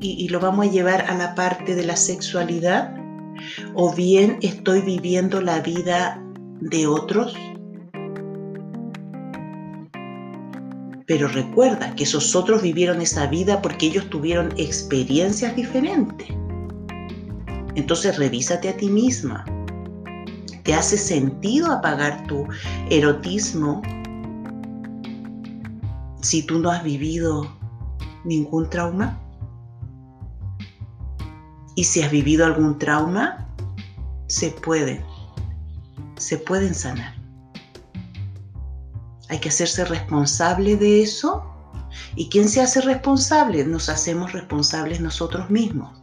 Y, 0.00 0.24
y 0.24 0.28
lo 0.28 0.40
vamos 0.40 0.66
a 0.66 0.70
llevar 0.70 1.02
a 1.02 1.14
la 1.14 1.34
parte 1.34 1.74
de 1.74 1.84
la 1.84 1.96
sexualidad. 1.96 2.96
¿O 3.74 3.94
bien 3.94 4.38
estoy 4.42 4.80
viviendo 4.82 5.40
la 5.40 5.60
vida 5.60 6.22
de 6.60 6.86
otros? 6.86 7.36
Pero 11.06 11.28
recuerda 11.28 11.94
que 11.94 12.04
esos 12.04 12.34
otros 12.36 12.62
vivieron 12.62 13.00
esa 13.00 13.26
vida 13.26 13.60
porque 13.60 13.86
ellos 13.86 14.08
tuvieron 14.10 14.52
experiencias 14.56 15.56
diferentes. 15.56 16.28
Entonces 17.74 18.18
revísate 18.18 18.68
a 18.68 18.76
ti 18.76 18.88
misma. 18.88 19.44
¿Te 20.62 20.74
hace 20.74 20.96
sentido 20.96 21.72
apagar 21.72 22.26
tu 22.26 22.46
erotismo 22.88 23.82
si 26.20 26.42
tú 26.44 26.60
no 26.60 26.70
has 26.70 26.84
vivido 26.84 27.50
ningún 28.24 28.70
trauma? 28.70 29.18
Y 31.74 31.84
si 31.84 32.02
has 32.02 32.10
vivido 32.10 32.44
algún 32.44 32.78
trauma, 32.78 33.48
se 34.26 34.50
puede, 34.50 35.04
se 36.16 36.38
pueden 36.38 36.74
sanar. 36.74 37.21
Hay 39.32 39.38
que 39.38 39.48
hacerse 39.48 39.86
responsable 39.86 40.76
de 40.76 41.02
eso. 41.02 41.42
¿Y 42.16 42.28
quién 42.28 42.50
se 42.50 42.60
hace 42.60 42.82
responsable? 42.82 43.64
Nos 43.64 43.88
hacemos 43.88 44.34
responsables 44.34 45.00
nosotros 45.00 45.48
mismos. 45.48 46.02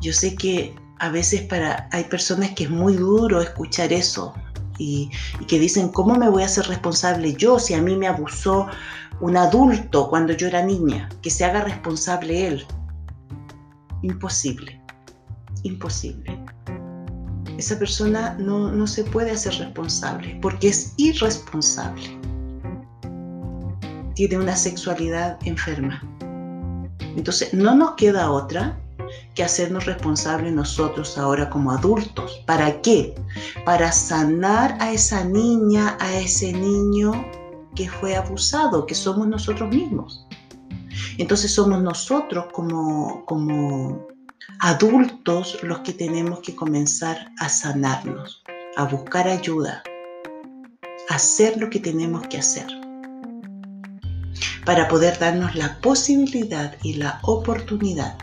Yo 0.00 0.12
sé 0.12 0.34
que 0.34 0.74
a 0.98 1.10
veces 1.10 1.42
para 1.42 1.88
hay 1.92 2.02
personas 2.02 2.50
que 2.50 2.64
es 2.64 2.70
muy 2.70 2.96
duro 2.96 3.40
escuchar 3.40 3.92
eso 3.92 4.34
y, 4.78 5.12
y, 5.38 5.44
que 5.44 5.60
dicen, 5.60 5.90
¿cómo 5.90 6.16
me 6.16 6.28
voy 6.28 6.42
a 6.42 6.46
hacer 6.46 6.66
responsable 6.66 7.34
yo 7.34 7.60
si 7.60 7.74
a 7.74 7.80
mí 7.80 7.94
me 7.94 8.08
abusó 8.08 8.66
un 9.20 9.36
adulto 9.36 10.10
cuando 10.10 10.32
yo 10.32 10.48
era 10.48 10.64
niña? 10.64 11.08
Que 11.22 11.30
se 11.30 11.44
haga 11.44 11.60
responsable 11.60 12.48
él. 12.48 12.66
Imposible, 14.02 14.82
imposible 15.62 16.41
esa 17.62 17.78
persona 17.78 18.36
no, 18.38 18.86
se 18.86 19.04
puede 19.04 19.30
hacer 19.30 19.54
responsable 19.54 20.38
porque 20.42 20.68
es 20.68 20.94
irresponsable. 20.96 22.18
Tiene 24.14 24.38
una 24.38 24.56
sexualidad 24.56 25.38
enferma. 25.44 26.02
Entonces, 27.16 27.54
no 27.54 27.74
nos 27.74 27.92
queda 27.92 28.30
otra 28.30 28.78
que 29.34 29.44
hacernos 29.44 29.86
responsables 29.86 30.52
nosotros 30.52 31.16
ahora 31.16 31.48
como 31.48 31.70
adultos. 31.70 32.42
¿Para 32.46 32.80
qué? 32.82 33.14
Para 33.64 33.92
sanar 33.92 34.76
a 34.80 34.92
esa 34.92 35.24
niña, 35.24 35.96
a 36.00 36.14
ese 36.18 36.52
niño 36.52 37.12
que 37.74 37.88
fue 37.88 38.16
abusado, 38.16 38.86
que 38.86 38.94
somos 38.94 39.28
nosotros 39.28 39.70
mismos. 39.70 40.26
Entonces 41.18 41.54
somos 41.54 41.82
nosotros 41.82 42.46
como, 42.52 43.24
como 43.24 44.11
adultos 44.60 45.58
los 45.62 45.80
que 45.80 45.92
tenemos 45.92 46.40
que 46.40 46.54
comenzar 46.54 47.30
a 47.38 47.48
sanarnos, 47.48 48.42
a 48.76 48.84
buscar 48.84 49.28
ayuda, 49.28 49.82
a 51.08 51.14
hacer 51.14 51.56
lo 51.58 51.70
que 51.70 51.80
tenemos 51.80 52.26
que 52.28 52.38
hacer 52.38 52.66
para 54.64 54.88
poder 54.88 55.18
darnos 55.18 55.54
la 55.54 55.78
posibilidad 55.80 56.76
y 56.82 56.94
la 56.94 57.18
oportunidad 57.22 58.16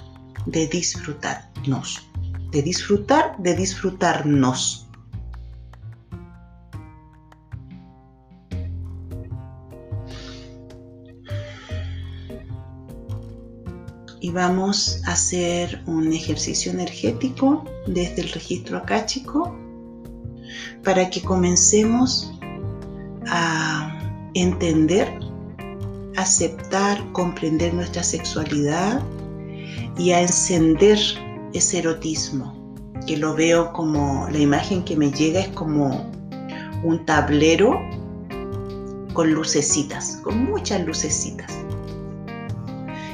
de 0.45 0.67
disfrutarnos, 0.67 2.07
de 2.51 2.61
disfrutar, 2.61 3.35
de 3.37 3.55
disfrutarnos. 3.55 4.87
Y 14.21 14.31
vamos 14.31 15.01
a 15.05 15.13
hacer 15.13 15.81
un 15.85 16.11
ejercicio 16.11 16.71
energético 16.71 17.63
desde 17.87 18.21
el 18.21 18.29
registro 18.29 18.77
acáchico 18.77 19.55
para 20.83 21.09
que 21.09 21.21
comencemos 21.21 22.31
a 23.27 23.99
entender, 24.33 25.07
aceptar, 26.17 27.11
comprender 27.11 27.73
nuestra 27.73 28.03
sexualidad 28.03 29.01
y 29.97 30.11
a 30.11 30.21
encender 30.21 30.99
ese 31.53 31.79
erotismo, 31.79 32.73
que 33.07 33.17
lo 33.17 33.33
veo 33.35 33.71
como, 33.73 34.27
la 34.29 34.39
imagen 34.39 34.83
que 34.83 34.95
me 34.95 35.11
llega 35.11 35.41
es 35.41 35.49
como 35.49 36.11
un 36.83 37.05
tablero 37.05 37.79
con 39.13 39.31
lucecitas, 39.31 40.19
con 40.23 40.45
muchas 40.45 40.85
lucecitas 40.85 41.59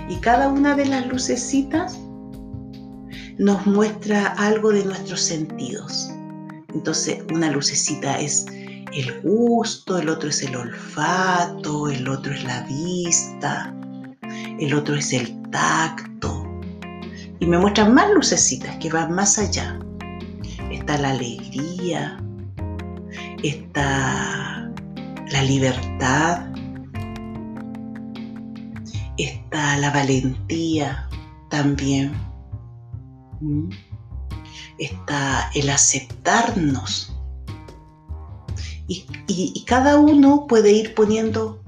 y 0.08 0.16
cada 0.18 0.50
una 0.50 0.76
de 0.76 0.86
las 0.86 1.08
lucecitas 1.08 2.00
nos 3.38 3.66
muestra 3.66 4.28
algo 4.38 4.72
de 4.72 4.86
nuestros 4.86 5.22
sentidos. 5.22 6.10
Entonces, 6.74 7.24
una 7.34 7.52
lucecita 7.52 8.20
es 8.20 8.46
el 8.94 9.22
gusto, 9.22 9.98
el 9.98 10.10
otro 10.10 10.30
es 10.30 10.42
el 10.44 10.56
olfato, 10.56 11.90
el 11.90 12.08
otro 12.08 12.34
es 12.34 12.44
la 12.44 12.62
vista, 12.62 13.76
el 14.60 14.74
otro 14.74 14.96
es 14.96 15.12
el 15.14 15.42
tacto. 15.52 16.46
Y 17.40 17.46
me 17.46 17.58
muestran 17.58 17.94
más 17.94 18.10
lucecitas 18.12 18.78
que 18.78 18.90
van 18.90 19.14
más 19.14 19.38
allá. 19.38 19.80
Está 20.72 20.98
la 20.98 21.12
alegría, 21.12 22.18
está 23.44 24.72
la 25.32 25.44
libertad, 25.44 26.55
está 29.18 29.78
la 29.78 29.92
valentía 29.92 31.10
también. 31.50 32.14
Está 34.78 35.50
el 35.54 35.70
aceptarnos. 35.70 37.12
Y, 38.88 39.64
cada 39.66 39.98
uno 39.98 40.46
puede 40.48 40.72
ir 40.72 40.94
poniendo 40.94 41.62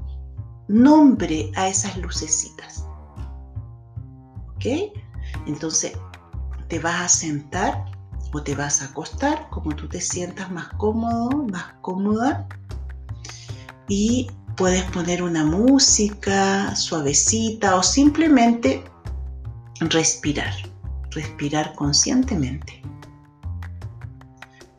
nombre 0.68 1.52
a 1.56 1.68
esas 1.68 1.98
lucecitas. 1.98 2.86
¿Ok? 4.56 4.94
Entonces, 5.48 5.94
te 6.68 6.80
vas 6.80 7.02
a 7.02 7.08
sentar 7.08 7.86
o 8.34 8.44
te 8.44 8.54
vas 8.56 8.82
a 8.82 8.86
acostar 8.86 9.50
como 9.50 9.76
tú 9.76 9.88
te 9.88 10.00
sientas 10.00 10.52
más 10.52 10.68
cómodo, 10.78 11.48
más 11.48 11.74
cómoda. 11.82 12.48
Y 13.88 14.28
Puedes 14.58 14.84
poner 14.86 15.22
una 15.22 15.46
música 15.46 16.76
suavecita 16.76 17.76
o 17.76 17.84
simplemente 17.84 18.84
respirar, 19.82 20.52
respirar 21.12 21.76
conscientemente. 21.76 22.82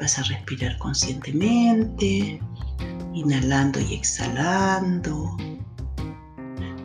Vas 0.00 0.18
a 0.18 0.24
respirar 0.24 0.76
conscientemente, 0.78 2.40
inhalando 3.14 3.78
y 3.78 3.94
exhalando. 3.94 5.36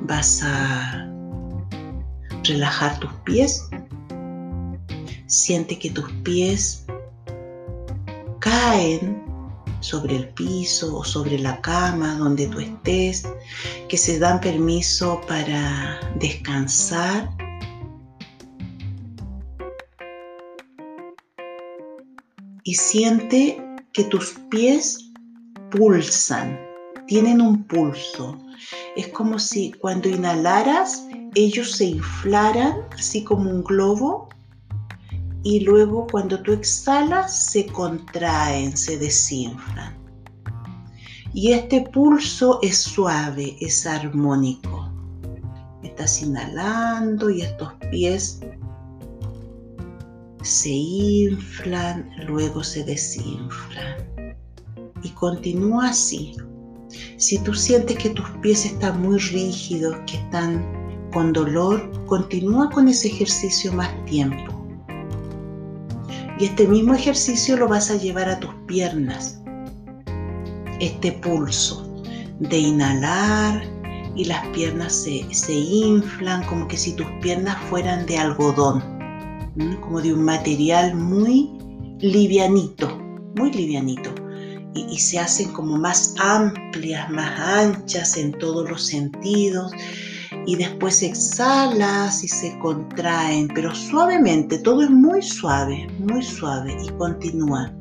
Vas 0.02 0.44
a 0.44 1.10
relajar 2.44 3.00
tus 3.00 3.12
pies. 3.26 3.68
Siente 5.26 5.80
que 5.80 5.90
tus 5.90 6.12
pies 6.24 6.86
caen 8.38 9.33
sobre 9.84 10.16
el 10.16 10.30
piso 10.30 10.98
o 10.98 11.04
sobre 11.04 11.38
la 11.38 11.60
cama 11.62 12.16
donde 12.16 12.48
tú 12.48 12.60
estés, 12.60 13.28
que 13.90 13.98
se 13.98 14.18
dan 14.18 14.40
permiso 14.40 15.20
para 15.28 16.00
descansar. 16.16 17.30
Y 22.64 22.76
siente 22.76 23.62
que 23.92 24.06
tus 24.06 24.36
pies 24.50 25.12
pulsan, 25.70 26.58
tienen 27.08 27.42
un 27.42 27.64
pulso. 27.66 28.40
Es 28.96 29.10
como 29.10 29.38
si 29.38 29.74
cuando 29.74 30.08
inhalaras 30.08 31.06
ellos 31.36 31.72
se 31.74 31.86
inflaran 31.86 32.84
así 32.98 33.24
como 33.24 33.50
un 33.50 33.64
globo 33.64 34.30
y 35.44 35.60
luego 35.60 36.08
cuando 36.10 36.42
tú 36.42 36.54
exhalas 36.54 37.52
se 37.52 37.66
contraen, 37.68 38.76
se 38.76 38.98
desinflan. 38.98 39.94
Y 41.34 41.52
este 41.52 41.82
pulso 41.82 42.60
es 42.62 42.78
suave, 42.78 43.58
es 43.60 43.86
armónico. 43.86 44.90
Estás 45.84 46.22
inhalando 46.22 47.30
y 47.30 47.42
estos 47.42 47.74
pies 47.92 48.40
se 50.44 50.70
inflan, 50.70 52.10
luego 52.28 52.64
se 52.64 52.84
desinflan. 52.84 54.38
Y 55.02 55.10
continúa 55.10 55.90
así. 55.90 56.36
Si 57.18 57.38
tú 57.40 57.54
sientes 57.54 57.98
que 57.98 58.12
tus 58.12 58.30
pies 58.42 58.66
están 58.66 59.02
muy 59.02 59.18
rígidos, 59.18 59.96
que 60.06 60.18
están 60.18 60.64
con 61.12 61.34
dolor, 61.34 61.92
continúa 62.06 62.70
con 62.70 62.88
ese 62.88 63.08
ejercicio 63.08 63.74
más 63.74 63.90
tiempo. 64.06 64.53
Y 66.44 66.48
este 66.48 66.68
mismo 66.68 66.94
ejercicio 66.94 67.56
lo 67.56 67.70
vas 67.70 67.90
a 67.90 67.96
llevar 67.96 68.28
a 68.28 68.38
tus 68.38 68.54
piernas. 68.68 69.40
este 70.82 71.14
pulso 71.14 72.04
de 72.42 72.58
inhalar 72.58 73.64
y 74.14 74.26
las 74.26 74.46
piernas 74.48 74.92
se, 74.94 75.26
se 75.34 75.54
inflan 75.54 76.44
como 76.44 76.68
que 76.68 76.76
si 76.76 76.98
tus 76.98 77.08
piernas 77.22 77.56
fueran 77.70 78.06
de 78.08 78.18
algodón, 78.18 78.84
como 79.80 80.02
de 80.02 80.14
un 80.14 80.26
material 80.26 80.96
muy 80.96 81.50
livianito, 82.02 82.90
muy 83.38 83.50
livianito. 83.54 84.14
Y, 84.76 84.82
y, 84.94 85.00
se 85.00 85.20
hacen 85.20 85.50
como 85.54 85.78
más 85.78 86.14
amplias, 86.20 87.10
más 87.10 87.40
anchas 87.40 88.18
en 88.18 88.34
todos 88.34 88.70
los 88.70 88.86
sentidos. 88.86 89.72
Y 90.46 90.58
después 90.58 91.02
exhalas 91.02 92.24
y 92.24 92.28
se 92.28 92.58
contraen, 92.60 93.48
pero 93.56 93.74
suavemente, 93.74 94.58
todo 94.58 94.82
es 94.84 94.90
muy 94.90 95.22
suave, 95.22 95.88
muy 96.00 96.22
suave 96.22 96.76
y 96.84 96.90
continúa. 96.98 97.74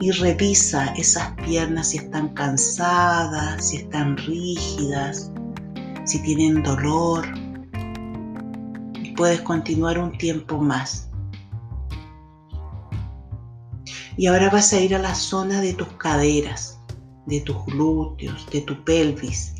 Y 0.00 0.10
revisa 0.10 0.92
esas 0.96 1.32
piernas 1.46 1.90
si 1.90 1.98
están 1.98 2.28
cansadas, 2.34 3.68
si 3.68 3.78
están 3.78 4.16
rígidas, 4.18 5.32
si 6.04 6.20
tienen 6.22 6.62
dolor. 6.62 7.26
Y 9.02 9.12
puedes 9.12 9.40
continuar 9.40 9.98
un 9.98 10.16
tiempo 10.18 10.58
más. 10.58 11.08
Y 14.18 14.26
ahora 14.26 14.50
vas 14.50 14.72
a 14.74 14.80
ir 14.80 14.94
a 14.94 14.98
la 14.98 15.14
zona 15.14 15.62
de 15.62 15.72
tus 15.72 15.88
caderas, 15.94 16.78
de 17.26 17.40
tus 17.40 17.56
glúteos, 17.66 18.46
de 18.50 18.60
tu 18.62 18.82
pelvis. 18.84 19.55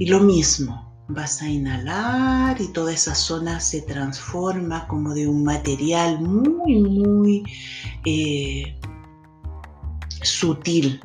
Y 0.00 0.06
lo 0.06 0.18
mismo, 0.18 0.90
vas 1.08 1.42
a 1.42 1.46
inhalar 1.46 2.58
y 2.58 2.68
toda 2.68 2.90
esa 2.90 3.14
zona 3.14 3.60
se 3.60 3.82
transforma 3.82 4.88
como 4.88 5.12
de 5.12 5.28
un 5.28 5.44
material 5.44 6.22
muy, 6.22 6.80
muy 6.80 7.42
eh, 8.06 8.80
sutil, 10.22 11.02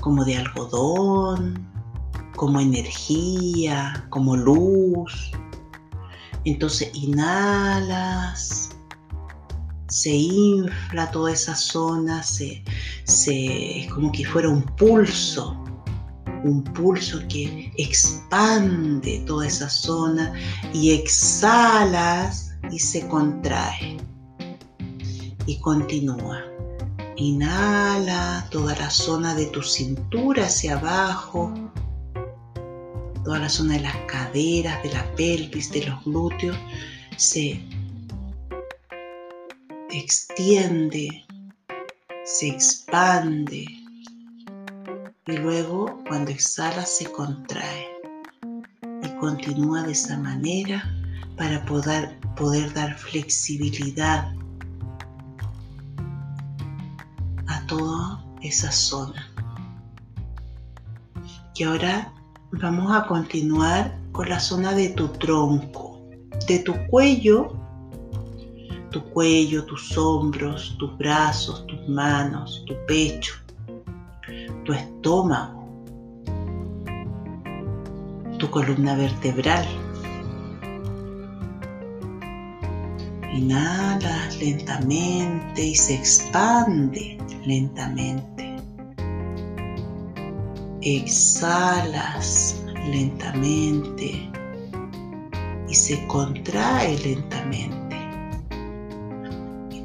como 0.00 0.24
de 0.24 0.38
algodón, 0.38 1.70
como 2.34 2.60
energía, 2.60 4.06
como 4.08 4.34
luz. 4.34 5.32
Entonces 6.46 6.90
inhalas 6.94 8.70
se 9.88 10.14
infla 10.14 11.10
toda 11.10 11.32
esa 11.32 11.54
zona, 11.54 12.22
se, 12.22 12.64
es 13.04 13.92
como 13.92 14.10
que 14.12 14.24
fuera 14.24 14.48
un 14.48 14.62
pulso, 14.62 15.62
un 16.48 16.62
pulso 16.62 17.20
que 17.28 17.72
expande 17.76 19.22
toda 19.26 19.46
esa 19.46 19.68
zona 19.68 20.32
y 20.72 20.92
exhalas 20.92 22.52
y 22.70 22.78
se 22.78 23.06
contrae 23.08 23.96
y 25.46 25.58
continúa. 25.60 26.42
Inhala 27.16 28.46
toda 28.50 28.76
la 28.76 28.90
zona 28.90 29.34
de 29.34 29.46
tu 29.46 29.62
cintura 29.62 30.44
hacia 30.44 30.78
abajo, 30.78 31.52
toda 33.24 33.38
la 33.38 33.48
zona 33.48 33.74
de 33.74 33.80
las 33.80 33.96
caderas, 34.06 34.82
de 34.82 34.92
la 34.92 35.04
pelvis, 35.14 35.70
de 35.72 35.86
los 35.86 36.04
glúteos, 36.04 36.56
se 37.16 37.60
extiende, 39.90 41.24
se 42.24 42.48
expande 42.48 43.85
y 45.26 45.36
luego 45.38 45.98
cuando 46.06 46.30
exhala 46.30 46.86
se 46.86 47.10
contrae 47.10 47.88
y 49.02 49.08
continúa 49.18 49.82
de 49.82 49.92
esa 49.92 50.16
manera 50.18 50.88
para 51.36 51.64
poder, 51.66 52.18
poder 52.36 52.72
dar 52.74 52.96
flexibilidad 52.96 54.32
a 57.48 57.66
toda 57.66 58.24
esa 58.42 58.70
zona. 58.70 59.32
Y 61.56 61.64
ahora 61.64 62.12
vamos 62.52 62.94
a 62.94 63.06
continuar 63.06 63.98
con 64.12 64.28
la 64.28 64.38
zona 64.38 64.72
de 64.72 64.90
tu 64.90 65.08
tronco, 65.08 66.00
de 66.46 66.60
tu 66.60 66.74
cuello 66.88 67.52
tu 68.96 69.02
cuello, 69.10 69.62
tus 69.66 69.98
hombros, 69.98 70.74
tus 70.78 70.96
brazos, 70.96 71.66
tus 71.66 71.86
manos, 71.86 72.64
tu 72.66 72.74
pecho, 72.86 73.34
tu 74.66 74.72
estómago, 74.72 75.64
tu 78.38 78.50
columna 78.50 78.94
vertebral. 78.96 79.66
Inhalas 83.32 84.38
lentamente 84.40 85.64
y 85.64 85.74
se 85.74 85.94
expande 85.94 87.16
lentamente. 87.46 88.56
Exhalas 90.82 92.62
lentamente 92.90 94.30
y 95.68 95.74
se 95.74 96.06
contrae 96.06 96.98
lentamente 96.98 97.56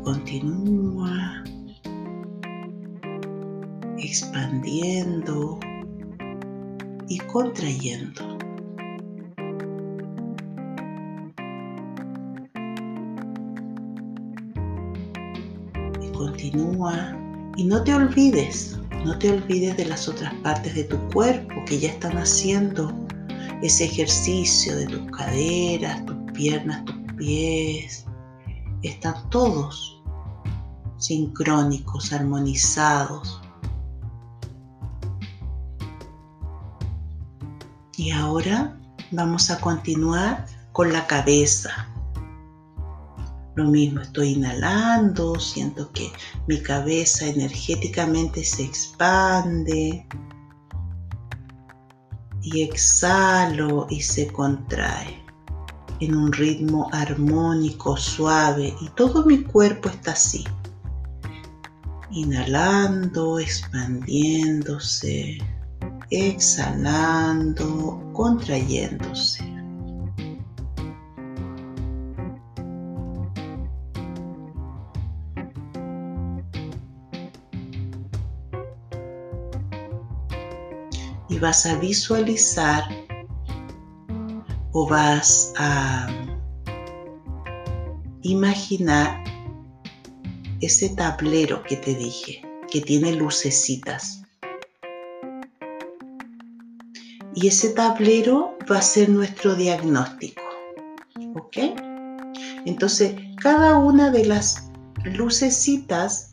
continúa 0.03 1.43
expandiendo 4.01 5.59
y 7.07 7.17
contrayendo. 7.19 8.37
Y 16.01 16.11
continúa 16.11 17.17
y 17.57 17.65
no 17.65 17.83
te 17.83 17.93
olvides, 17.93 18.79
no 19.05 19.17
te 19.17 19.31
olvides 19.31 19.77
de 19.77 19.85
las 19.85 20.07
otras 20.07 20.33
partes 20.35 20.75
de 20.75 20.85
tu 20.85 20.97
cuerpo 21.09 21.53
que 21.65 21.79
ya 21.79 21.89
están 21.89 22.17
haciendo 22.17 22.93
ese 23.61 23.85
ejercicio 23.85 24.75
de 24.75 24.87
tus 24.87 25.11
caderas, 25.11 26.03
tus 26.05 26.17
piernas, 26.33 26.83
tus 26.85 26.95
pies, 27.17 28.05
están 28.81 29.29
todos 29.29 30.01
sincrónicos, 30.97 32.13
armonizados. 32.13 33.40
Ahora 38.31 38.79
vamos 39.11 39.51
a 39.51 39.59
continuar 39.59 40.45
con 40.71 40.93
la 40.93 41.05
cabeza. 41.05 41.89
Lo 43.55 43.65
mismo, 43.65 43.99
estoy 43.99 44.35
inhalando, 44.35 45.37
siento 45.37 45.91
que 45.91 46.13
mi 46.47 46.61
cabeza 46.61 47.25
energéticamente 47.25 48.45
se 48.45 48.63
expande. 48.63 50.07
Y 52.41 52.61
exhalo 52.61 53.85
y 53.89 53.99
se 53.99 54.31
contrae 54.31 55.21
en 55.99 56.15
un 56.15 56.31
ritmo 56.31 56.89
armónico, 56.93 57.97
suave 57.97 58.73
y 58.79 58.87
todo 58.95 59.25
mi 59.25 59.43
cuerpo 59.43 59.89
está 59.89 60.13
así. 60.13 60.45
Inhalando, 62.11 63.39
expandiéndose, 63.39 65.37
exhalando, 66.11 68.01
contrayéndose. 68.13 69.43
Y 81.29 81.39
vas 81.39 81.65
a 81.65 81.75
visualizar 81.79 82.83
o 84.73 84.87
vas 84.87 85.53
a 85.57 86.07
imaginar 88.21 89.23
ese 90.59 90.89
tablero 90.89 91.63
que 91.63 91.77
te 91.77 91.95
dije, 91.95 92.41
que 92.69 92.81
tiene 92.81 93.13
lucecitas. 93.13 94.20
Y 97.35 97.47
ese 97.47 97.69
tablero 97.69 98.57
va 98.69 98.79
a 98.79 98.81
ser 98.81 99.09
nuestro 99.09 99.55
diagnóstico. 99.55 100.41
¿Ok? 101.35 101.57
Entonces, 102.65 103.15
cada 103.41 103.77
una 103.77 104.11
de 104.11 104.25
las 104.25 104.69
lucecitas 105.03 106.31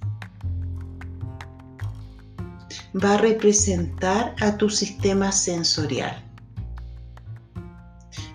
va 3.02 3.14
a 3.14 3.18
representar 3.18 4.34
a 4.40 4.56
tu 4.56 4.68
sistema 4.68 5.32
sensorial. 5.32 6.22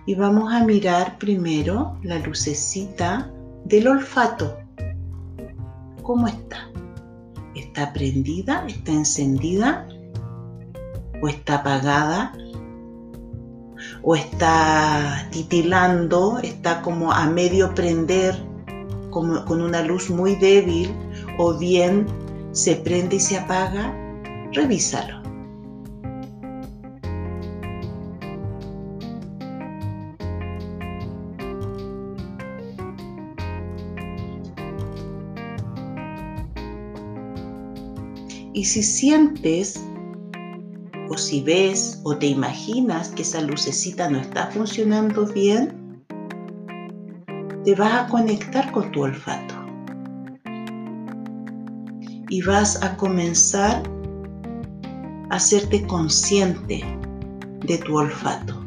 Y 0.06 0.16
vamos 0.16 0.54
a 0.54 0.64
mirar 0.64 1.18
primero 1.18 1.98
la 2.04 2.20
lucecita 2.20 3.32
del 3.66 3.88
olfato. 3.88 4.58
¿Cómo 6.02 6.28
está? 6.28 6.70
¿Está 7.56 7.94
prendida? 7.94 8.66
¿Está 8.68 8.92
encendida? 8.92 9.88
¿O 11.24 11.30
está 11.30 11.56
apagada? 11.56 12.34
¿O 14.02 14.14
está 14.14 15.26
titilando? 15.32 16.38
¿Está 16.40 16.82
como 16.82 17.14
a 17.14 17.26
medio 17.28 17.74
prender 17.74 18.36
como 19.10 19.46
con 19.46 19.62
una 19.62 19.84
luz 19.84 20.10
muy 20.10 20.36
débil? 20.36 20.94
¿O 21.38 21.58
bien 21.58 22.08
se 22.52 22.76
prende 22.76 23.16
y 23.16 23.20
se 23.22 23.38
apaga, 23.38 23.96
revísalo. 24.52 25.24
Y 38.52 38.66
si 38.66 38.84
sientes 38.84 39.82
o 41.14 41.18
si 41.18 41.42
ves 41.42 42.02
o 42.04 42.18
te 42.18 42.26
imaginas 42.26 43.10
que 43.10 43.22
esa 43.22 43.42
lucecita 43.42 44.10
no 44.10 44.20
está 44.20 44.48
funcionando 44.48 45.28
bien, 45.28 46.04
te 47.64 47.76
vas 47.76 47.94
a 47.94 48.08
conectar 48.08 48.72
con 48.72 48.92
tu 48.92 49.04
olfato. 49.04 49.54
Y 52.30 52.42
vas 52.42 52.82
a 52.82 52.98
comenzar 52.98 53.84
a 55.30 55.36
hacerte 55.36 55.86
consciente 55.86 56.84
de 57.62 57.78
tu 57.78 57.96
olfato. 57.96 58.66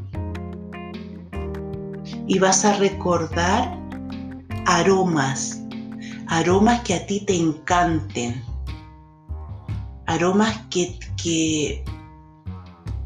Y 2.28 2.38
vas 2.38 2.64
a 2.64 2.76
recordar 2.76 3.76
aromas, 4.66 5.60
aromas 6.28 6.80
que 6.82 6.94
a 6.94 7.06
ti 7.06 7.24
te 7.26 7.36
encanten 7.36 8.40
aromas 10.06 10.56
que, 10.70 10.98
que, 11.20 11.84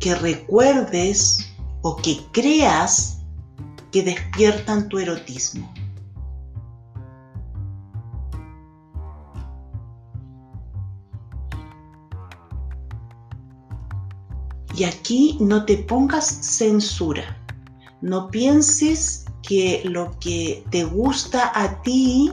que 0.01 0.14
recuerdes 0.14 1.46
o 1.82 1.96
que 1.96 2.18
creas 2.32 3.18
que 3.92 4.03
despiertan 4.03 4.88
tu 4.88 4.98
erotismo. 4.98 5.70
Y 14.74 14.84
aquí 14.84 15.36
no 15.40 15.66
te 15.66 15.76
pongas 15.76 16.26
censura. 16.26 17.36
No 18.01 18.28
pienses 18.30 19.26
que 19.42 19.82
lo 19.84 20.18
que 20.20 20.64
te 20.70 20.84
gusta 20.84 21.53
a 21.55 21.82
ti 21.82 22.32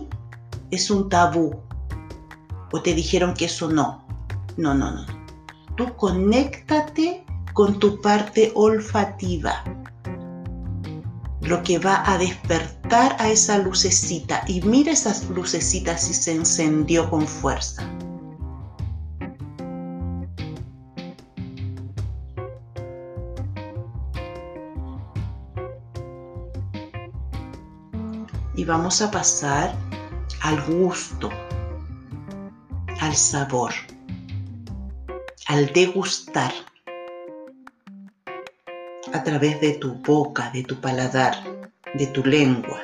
es 0.71 0.89
un 0.89 1.09
tabú. 1.09 1.59
O 2.71 2.81
te 2.81 2.93
dijeron 2.93 3.33
que 3.33 3.45
eso 3.45 3.69
no. 3.69 4.05
No, 4.55 4.73
no, 4.73 4.91
no. 4.91 5.05
Tú 5.75 5.93
conéctate 5.95 7.26
con 7.57 7.79
tu 7.79 7.99
parte 8.01 8.51
olfativa, 8.53 9.63
lo 11.41 11.63
que 11.63 11.79
va 11.79 12.03
a 12.05 12.15
despertar 12.19 13.15
a 13.17 13.29
esa 13.29 13.57
lucecita. 13.57 14.43
Y 14.45 14.61
mira 14.61 14.91
esas 14.91 15.27
lucecitas 15.27 16.03
si 16.03 16.13
se 16.13 16.35
encendió 16.35 17.09
con 17.09 17.27
fuerza. 17.27 17.81
Y 28.55 28.65
vamos 28.65 29.01
a 29.01 29.09
pasar 29.09 29.75
al 30.41 30.61
gusto, 30.65 31.31
al 33.01 33.15
sabor 33.15 33.73
al 35.47 35.71
degustar 35.71 36.51
a 39.17 39.23
través 39.23 39.59
de 39.61 39.73
tu 39.73 39.95
boca, 39.95 40.51
de 40.51 40.63
tu 40.63 40.79
paladar, 40.79 41.35
de 41.95 42.05
tu 42.07 42.23
lengua. 42.23 42.81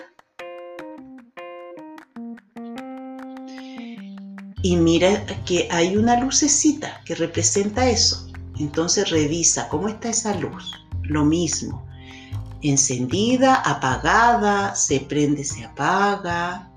Y 4.63 4.75
mira 4.77 5.25
que 5.45 5.67
hay 5.69 5.95
una 5.95 6.19
lucecita 6.19 7.01
que 7.05 7.13
representa 7.13 7.88
eso. 7.88 8.27
Entonces 8.59 9.11
revisa 9.11 9.67
cómo 9.69 9.89
está 9.89 10.09
esa 10.09 10.36
luz. 10.36 10.73
Lo 11.03 11.23
mismo. 11.23 11.86
Encendida, 12.63 13.55
apagada, 13.55 14.73
se 14.73 15.01
prende, 15.01 15.43
se 15.43 15.65
apaga. 15.65 16.71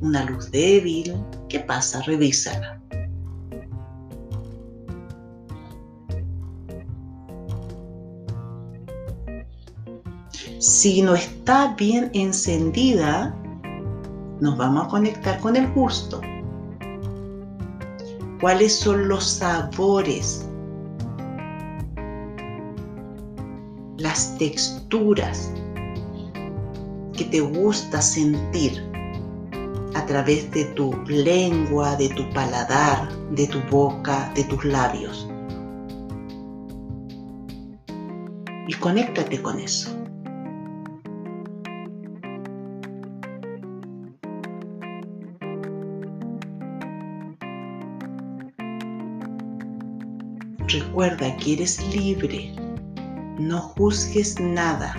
Una 0.00 0.22
luz 0.24 0.52
débil. 0.52 1.16
¿Qué 1.48 1.58
pasa? 1.58 2.00
Revísala. 2.02 2.80
Si 10.78 11.02
no 11.02 11.16
está 11.16 11.74
bien 11.74 12.08
encendida, 12.14 13.34
nos 14.38 14.56
vamos 14.56 14.86
a 14.86 14.88
conectar 14.88 15.40
con 15.40 15.56
el 15.56 15.66
gusto. 15.72 16.20
¿Cuáles 18.40 18.78
son 18.78 19.08
los 19.08 19.24
sabores? 19.24 20.46
Las 23.96 24.38
texturas 24.38 25.52
que 27.12 27.24
te 27.24 27.40
gusta 27.40 28.00
sentir 28.00 28.80
a 29.96 30.06
través 30.06 30.48
de 30.52 30.64
tu 30.76 30.92
lengua, 31.08 31.96
de 31.96 32.08
tu 32.10 32.22
paladar, 32.30 33.08
de 33.32 33.48
tu 33.48 33.58
boca, 33.68 34.32
de 34.36 34.44
tus 34.44 34.64
labios. 34.64 35.28
Y 38.68 38.74
conéctate 38.74 39.42
con 39.42 39.58
eso. 39.58 39.97
Recuerda 50.98 51.36
que 51.36 51.52
eres 51.52 51.94
libre. 51.94 52.52
No 53.38 53.60
juzgues 53.60 54.40
nada 54.40 54.96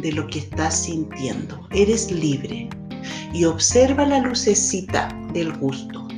de 0.00 0.12
lo 0.12 0.26
que 0.28 0.38
estás 0.38 0.84
sintiendo. 0.84 1.68
Eres 1.72 2.10
libre. 2.10 2.70
Y 3.34 3.44
observa 3.44 4.06
la 4.06 4.18
lucecita 4.20 5.08
del 5.34 5.52
gusto. 5.58 6.08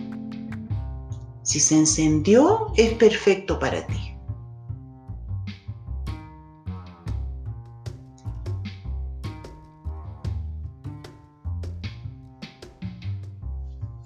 Si 1.43 1.59
se 1.59 1.79
encendió, 1.79 2.73
es 2.77 2.93
perfecto 2.93 3.59
para 3.59 3.85
ti. 3.89 4.15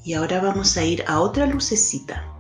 Y 0.07 0.15
ahora 0.15 0.41
vamos 0.41 0.79
a 0.79 0.85
ir 0.85 1.05
a 1.07 1.21
otra 1.21 1.45
lucecita 1.45 2.32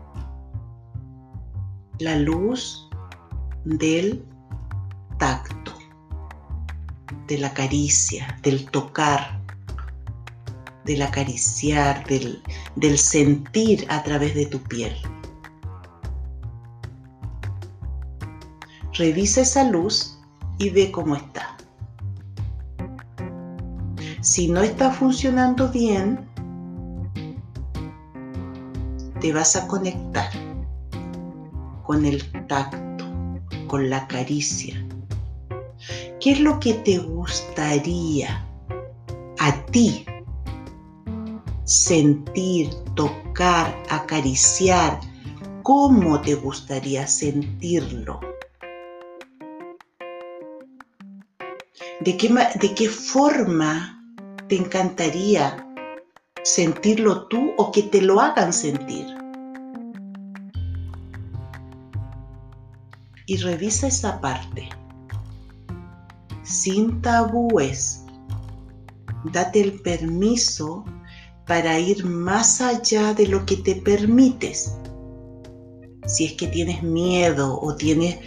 la 2.03 2.16
luz 2.16 2.88
del 3.64 4.24
tacto, 5.18 5.72
de 7.28 7.38
la 7.38 7.55
caricia, 7.55 8.36
del 8.42 8.68
tocar, 8.70 9.40
del 10.84 11.03
acariciar, 11.03 12.05
del, 12.07 12.42
del 12.74 12.98
sentir 12.98 13.86
a 13.88 14.03
través 14.03 14.34
de 14.34 14.46
tu 14.46 14.61
piel. 14.64 14.96
Revisa 18.94 19.42
esa 19.42 19.70
luz 19.70 20.18
y 20.59 20.70
ve 20.70 20.90
cómo 20.90 21.14
está. 21.14 21.57
Si 24.22 24.48
no 24.48 24.61
está 24.61 24.90
funcionando 24.90 25.68
bien, 25.68 26.28
te 29.20 29.32
vas 29.32 29.55
a 29.55 29.68
conectar 29.68 30.41
con 31.93 32.07
el 32.07 32.22
tacto, 32.47 33.05
con 33.66 33.90
la 33.90 34.09
caricia. 34.09 34.82
¿Qué 36.18 36.32
es 36.32 36.40
lo 36.40 36.59
que 36.59 36.72
te 36.72 36.97
gustaría 36.97 38.49
a 39.38 39.66
ti 39.66 40.07
sentir, 41.66 42.70
tocar, 42.95 43.76
acariciar? 43.90 45.01
¿Cómo 45.62 46.18
te 46.22 46.34
gustaría 46.34 47.07
sentirlo? 47.07 48.20
¿De 52.01 52.16
qué, 52.16 52.30
¿De 52.59 52.74
qué 52.74 52.88
forma 52.88 54.03
te 54.49 54.57
encantaría 54.57 55.62
sentirlo 56.43 57.26
tú 57.28 57.53
o 57.59 57.70
que 57.70 57.82
te 57.82 58.01
lo 58.01 58.18
hagan 58.18 58.55
sentir? 58.55 59.21
Y 63.26 63.36
revisa 63.38 63.86
esa 63.86 64.20
parte. 64.20 64.68
Sin 66.42 67.00
tabúes. 67.02 68.04
Date 69.32 69.60
el 69.60 69.80
permiso 69.80 70.84
para 71.46 71.78
ir 71.78 72.04
más 72.04 72.60
allá 72.60 73.14
de 73.14 73.26
lo 73.26 73.46
que 73.46 73.56
te 73.56 73.76
permites. 73.76 74.76
Si 76.06 76.24
es 76.24 76.32
que 76.32 76.48
tienes 76.48 76.82
miedo 76.82 77.60
o 77.60 77.76
tienes 77.76 78.18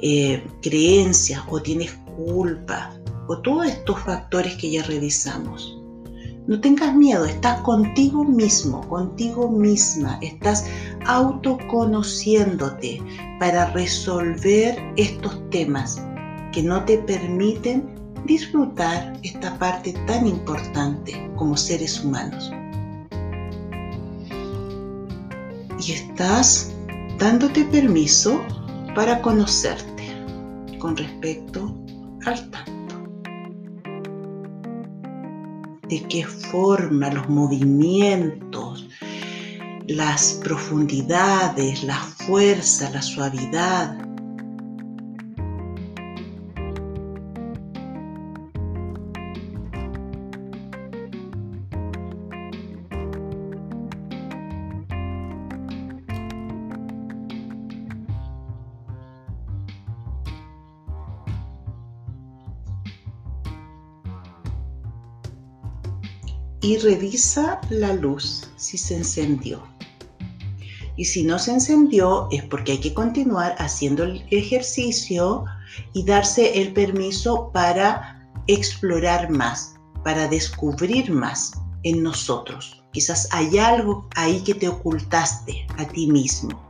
eh, 0.00 0.46
creencias 0.62 1.42
o 1.48 1.60
tienes 1.60 1.92
culpa 2.16 2.98
o 3.26 3.38
todos 3.42 3.66
estos 3.66 4.00
factores 4.00 4.54
que 4.54 4.70
ya 4.70 4.82
revisamos. 4.82 5.78
No 6.46 6.60
tengas 6.62 6.94
miedo, 6.94 7.26
estás 7.26 7.60
contigo 7.60 8.24
mismo, 8.24 8.88
contigo 8.88 9.50
misma, 9.50 10.18
estás 10.22 10.64
autoconociéndote 11.06 13.02
para 13.38 13.70
resolver 13.72 14.76
estos 14.96 15.38
temas 15.50 16.02
que 16.52 16.62
no 16.62 16.84
te 16.84 16.98
permiten 16.98 17.98
disfrutar 18.24 19.18
esta 19.22 19.58
parte 19.58 19.92
tan 20.06 20.26
importante 20.26 21.30
como 21.36 21.56
seres 21.56 22.04
humanos. 22.04 22.52
Y 25.86 25.92
estás 25.92 26.74
dándote 27.18 27.64
permiso 27.66 28.40
para 28.94 29.22
conocerte 29.22 30.04
con 30.78 30.96
respecto 30.96 31.74
al 32.26 32.50
tanto. 32.50 32.96
De 35.88 36.02
qué 36.08 36.24
forma 36.24 37.10
los 37.10 37.28
movimientos, 37.28 38.67
las 39.88 40.34
profundidades, 40.44 41.82
la 41.82 41.96
fuerza, 41.96 42.90
la 42.90 43.00
suavidad, 43.00 43.96
y 66.60 66.76
revisa 66.76 67.62
la 67.70 67.94
luz 67.94 68.50
si 68.56 68.76
se 68.76 68.96
encendió. 68.96 69.77
Y 70.98 71.04
si 71.04 71.22
no 71.22 71.38
se 71.38 71.52
encendió 71.52 72.26
es 72.32 72.42
porque 72.42 72.72
hay 72.72 72.80
que 72.80 72.92
continuar 72.92 73.54
haciendo 73.58 74.02
el 74.02 74.26
ejercicio 74.32 75.44
y 75.92 76.04
darse 76.04 76.60
el 76.60 76.72
permiso 76.72 77.52
para 77.52 78.28
explorar 78.48 79.30
más, 79.30 79.76
para 80.02 80.26
descubrir 80.26 81.12
más 81.12 81.52
en 81.84 82.02
nosotros. 82.02 82.82
Quizás 82.92 83.28
hay 83.30 83.58
algo 83.58 84.08
ahí 84.16 84.42
que 84.42 84.54
te 84.54 84.68
ocultaste 84.68 85.68
a 85.78 85.86
ti 85.86 86.08
mismo. 86.08 86.66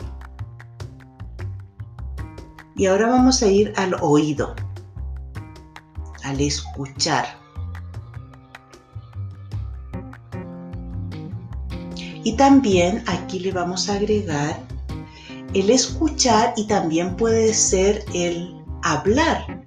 Y 2.77 2.85
ahora 2.85 3.09
vamos 3.09 3.43
a 3.43 3.47
ir 3.47 3.73
al 3.77 3.97
oído, 4.03 4.55
al 6.23 6.39
escuchar. 6.39 7.38
Y 12.25 12.33
también 12.33 13.03
aquí 13.07 13.39
le 13.41 13.53
vamos 13.53 13.89
a 13.89 13.95
agregar 13.95 14.61
el 15.55 15.71
escuchar 15.71 16.53
y 16.57 16.67
también 16.67 17.17
puede 17.17 17.55
ser 17.55 18.05
el 18.15 18.55
hablar, 18.83 19.63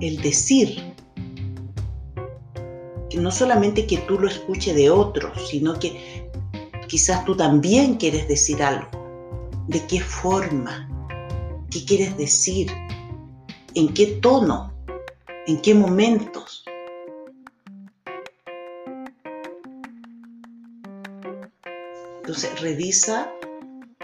el 0.00 0.20
decir. 0.22 0.86
no 3.16 3.30
solamente 3.30 3.86
que 3.86 3.98
tú 3.98 4.18
lo 4.18 4.28
escuches 4.28 4.74
de 4.74 4.88
otros, 4.88 5.48
sino 5.50 5.74
que 5.78 6.30
quizás 6.86 7.24
tú 7.24 7.36
también 7.36 7.96
quieres 7.96 8.26
decir 8.28 8.62
algo. 8.62 8.88
¿De 9.66 9.84
qué 9.86 10.00
forma? 10.00 10.88
¿Qué 11.70 11.84
quieres 11.84 12.16
decir? 12.16 12.70
¿En 13.74 13.92
qué 13.92 14.06
tono? 14.22 14.72
¿En 15.46 15.60
qué 15.60 15.74
momentos? 15.74 16.59
Entonces 22.30 22.60
revisa 22.60 23.28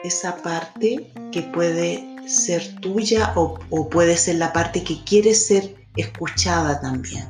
esa 0.03 0.43
parte 0.43 1.13
que 1.31 1.43
puede 1.43 2.05
ser 2.27 2.75
tuya 2.81 3.33
o, 3.37 3.89
puede 3.89 4.17
ser 4.17 4.35
la 4.35 4.53
parte 4.53 4.83
que 4.83 5.05
quiere 5.05 5.33
ser 5.33 5.77
escuchada 5.95 6.81
también. 6.81 7.25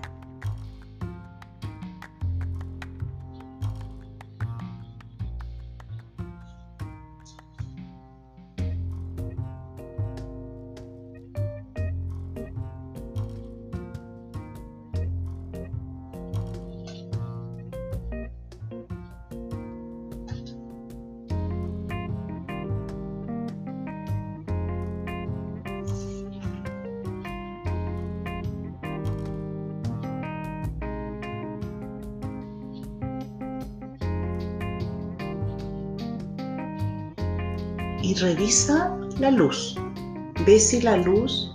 Revisa 38.46 38.96
la 39.18 39.32
luz. 39.32 39.74
Ve 40.46 40.60
si 40.60 40.80
la 40.80 40.96
luz 40.96 41.50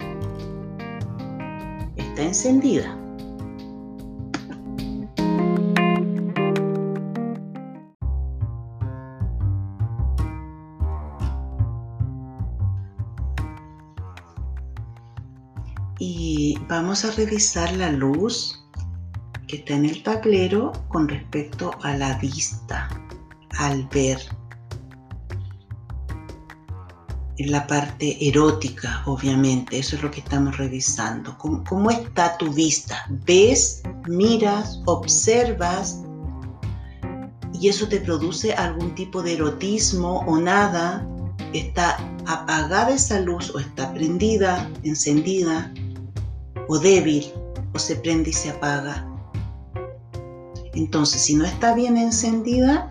está 1.95 2.21
encendida. 2.21 2.97
Y 15.97 16.57
vamos 16.67 17.05
a 17.05 17.11
revisar 17.11 17.71
la 17.77 17.89
luz 17.89 18.67
que 19.47 19.57
está 19.57 19.75
en 19.75 19.85
el 19.85 20.03
tablero 20.03 20.73
con 20.89 21.07
respecto 21.07 21.71
a 21.83 21.95
la 21.95 22.17
vista, 22.17 22.89
al 23.59 23.87
ver 23.93 24.40
en 27.41 27.51
la 27.51 27.65
parte 27.65 28.17
erótica, 28.19 29.01
obviamente, 29.07 29.79
eso 29.79 29.95
es 29.95 30.03
lo 30.03 30.11
que 30.11 30.19
estamos 30.19 30.57
revisando. 30.57 31.35
¿Cómo, 31.39 31.89
está 31.89 32.37
tu 32.37 32.53
vista? 32.53 33.07
¿Ves, 33.25 33.81
miras, 34.07 34.79
observas? 34.85 36.01
Y 37.59 37.69
eso 37.69 37.87
te 37.87 37.99
produce 37.99 38.53
algún 38.53 38.93
tipo 38.93 39.23
de 39.23 39.33
erotismo 39.33 40.19
o 40.27 40.37
nada. 40.37 41.07
¿Está 41.53 41.97
apagada 42.27 42.91
esa 42.91 43.19
luz 43.19 43.49
o 43.55 43.59
está 43.59 43.91
prendida, 43.91 44.69
encendida 44.83 45.73
o 46.67 46.77
débil 46.77 47.25
o 47.73 47.79
se 47.79 47.95
prende 47.95 48.29
y 48.29 48.33
se 48.33 48.51
apaga? 48.51 49.07
Entonces, 50.75 51.23
si 51.23 51.33
no 51.33 51.45
está 51.45 51.73
bien 51.73 51.97
encendida, 51.97 52.87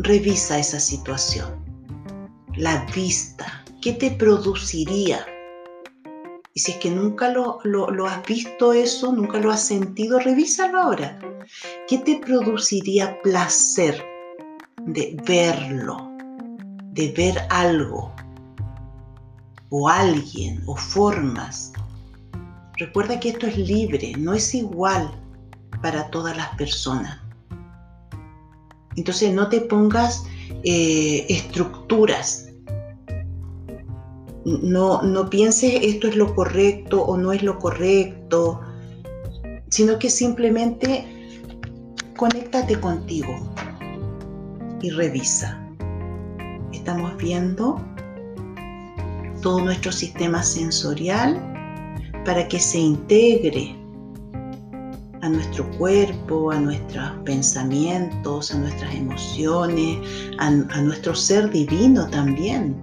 revisa 0.00 0.58
esa 0.58 0.78
situación 0.78 1.59
la 2.60 2.84
vista, 2.94 3.64
¿qué 3.80 3.94
te 3.94 4.10
produciría? 4.10 5.24
Y 6.52 6.60
si 6.60 6.72
es 6.72 6.76
que 6.76 6.90
nunca 6.90 7.30
lo, 7.30 7.58
has 8.06 8.26
visto 8.26 8.74
eso, 8.74 9.12
nunca 9.12 9.38
lo 9.38 9.50
has 9.50 9.64
sentido, 9.64 10.18
revísalo 10.18 10.78
ahora. 10.78 11.18
¿Qué 11.88 11.98
te 11.98 12.18
produciría 12.18 13.18
placer 13.22 14.04
de 14.84 15.16
verlo, 15.26 16.10
de 16.92 17.12
ver 17.12 17.38
algo 17.48 18.12
o 19.70 19.88
alguien 19.88 20.62
o 20.66 20.76
formas? 20.76 21.72
Recuerda 22.76 23.18
que 23.18 23.30
esto 23.30 23.46
es 23.46 23.56
libre, 23.56 24.12
no 24.18 24.34
es 24.34 24.54
igual 24.54 25.10
para 25.80 26.10
todas 26.10 26.36
las 26.36 26.54
personas. 26.56 27.18
Entonces 28.96 29.32
no 29.32 29.48
te 29.48 29.62
pongas 29.62 30.24
eh, 30.62 31.24
estructuras 31.30 32.49
no, 34.44 35.02
no 35.02 35.28
pienses 35.28 35.74
esto 35.82 36.08
es 36.08 36.16
lo 36.16 36.34
correcto 36.34 37.02
o 37.02 37.16
no 37.16 37.32
es 37.32 37.42
lo 37.42 37.58
correcto, 37.58 38.60
sino 39.68 39.98
que 39.98 40.10
simplemente 40.10 41.04
conéctate 42.16 42.80
contigo 42.80 43.34
y 44.82 44.90
revisa. 44.90 45.58
Estamos 46.72 47.16
viendo 47.18 47.80
todo 49.42 49.60
nuestro 49.60 49.92
sistema 49.92 50.42
sensorial 50.42 51.40
para 52.24 52.46
que 52.48 52.58
se 52.58 52.78
integre 52.78 53.76
a 55.22 55.28
nuestro 55.28 55.70
cuerpo, 55.72 56.50
a 56.50 56.58
nuestros 56.58 57.10
pensamientos, 57.24 58.54
a 58.54 58.58
nuestras 58.58 58.94
emociones, 58.94 59.98
a 60.38 60.80
nuestro 60.80 61.14
ser 61.14 61.50
divino 61.50 62.08
también. 62.08 62.82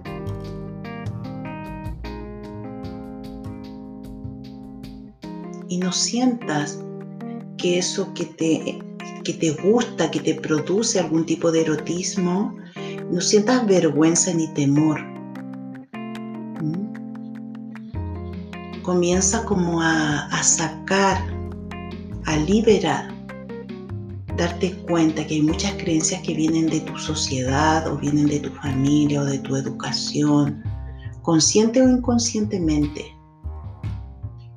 Y 5.68 5.78
no 5.78 5.92
sientas 5.92 6.80
que 7.56 7.78
eso 7.78 8.12
que 8.14 8.24
te 8.24 8.78
que 9.24 9.32
te 9.34 9.50
gusta, 9.52 10.10
que 10.10 10.20
te 10.20 10.34
produce 10.34 10.98
algún 10.98 11.26
tipo 11.26 11.52
de 11.52 11.60
erotismo, 11.60 12.56
no 13.10 13.20
sientas 13.20 13.66
vergüenza 13.66 14.32
ni 14.32 14.48
temor. 14.54 15.00
¿Mm? 16.62 16.88
Comienza 18.82 19.44
como 19.44 19.82
a, 19.82 20.26
a 20.28 20.42
sacar, 20.42 21.18
a 22.24 22.36
liberar, 22.38 23.14
darte 24.36 24.72
cuenta 24.88 25.26
que 25.26 25.34
hay 25.34 25.42
muchas 25.42 25.72
creencias 25.74 26.22
que 26.22 26.32
vienen 26.32 26.66
de 26.66 26.80
tu 26.80 26.96
sociedad 26.96 27.86
o 27.92 27.98
vienen 27.98 28.28
de 28.28 28.40
tu 28.40 28.50
familia 28.50 29.20
o 29.20 29.24
de 29.26 29.38
tu 29.40 29.56
educación, 29.56 30.62
consciente 31.22 31.82
o 31.82 31.90
inconscientemente 31.90 33.17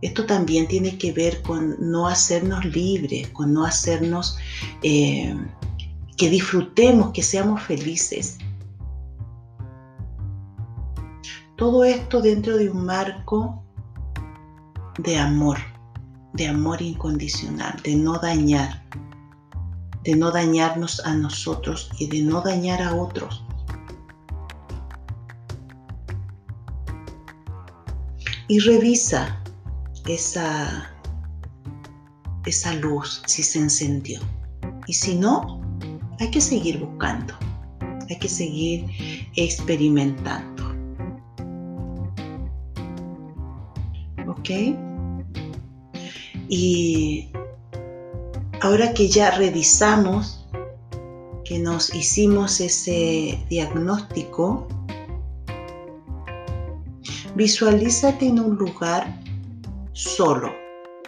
esto 0.02 0.26
también 0.26 0.68
tiene 0.68 0.98
que 0.98 1.12
ver 1.12 1.42
con 1.44 1.76
no 1.80 2.08
hacernos 2.08 2.66
libres, 2.66 3.30
con 3.30 3.54
no 3.54 3.66
hacernos 3.66 4.38
eh, 4.82 5.36
que 6.18 6.30
disfrutemos, 6.30 7.12
que 7.12 7.22
seamos 7.22 7.62
felices. 7.62 8.40
Todo 11.56 11.84
esto 11.84 12.22
dentro 12.22 12.58
de 12.58 12.70
un 12.70 12.86
marco 12.86 13.64
de 14.98 15.18
amor, 15.18 15.60
de 16.34 16.48
amor 16.48 16.82
incondicional, 16.82 17.80
de 17.84 17.96
no 17.96 18.18
dañar, 18.18 18.84
de 20.04 20.16
no 20.16 20.32
dañarnos 20.32 21.00
a 21.06 21.14
nosotros 21.14 21.92
y 22.00 22.08
de 22.08 22.24
no 22.24 22.42
dañar 22.42 22.82
a 22.82 22.96
otros. 22.96 23.44
Y 28.48 28.60
revisa 28.60 29.41
esa, 30.14 30.92
esa 32.46 32.74
luz 32.76 33.22
si 33.26 33.44
se 33.44 33.60
encendió. 33.60 34.20
Y 34.88 34.94
si 34.94 35.16
no, 35.16 35.62
hay 36.20 36.30
que 36.32 36.42
seguir 36.42 36.80
buscando, 36.80 37.34
hay 38.10 38.18
que 38.18 38.30
seguir 38.30 38.86
experimentando. 39.36 40.64
¿Ok? 44.28 44.50
Y 46.50 47.30
ahora 48.62 48.94
que 48.94 49.08
ya 49.08 49.32
revisamos, 49.32 50.48
que 51.46 51.60
nos 51.60 51.94
hicimos 51.94 52.60
ese 52.60 53.44
diagnóstico, 53.50 54.68
visualízate 57.36 58.28
en 58.28 58.40
un 58.40 58.56
lugar 58.56 59.22
solo, 60.02 60.52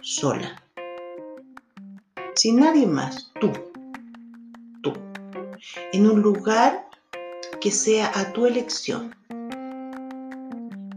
sola. 0.02 0.62
Sin 2.36 2.60
nadie 2.60 2.86
más, 2.86 3.32
tú, 3.40 3.50
tú. 4.82 4.92
En 5.92 6.06
un 6.08 6.22
lugar 6.22 6.88
que 7.60 7.70
sea 7.72 8.12
a 8.14 8.32
tu 8.32 8.46
elección. 8.46 9.14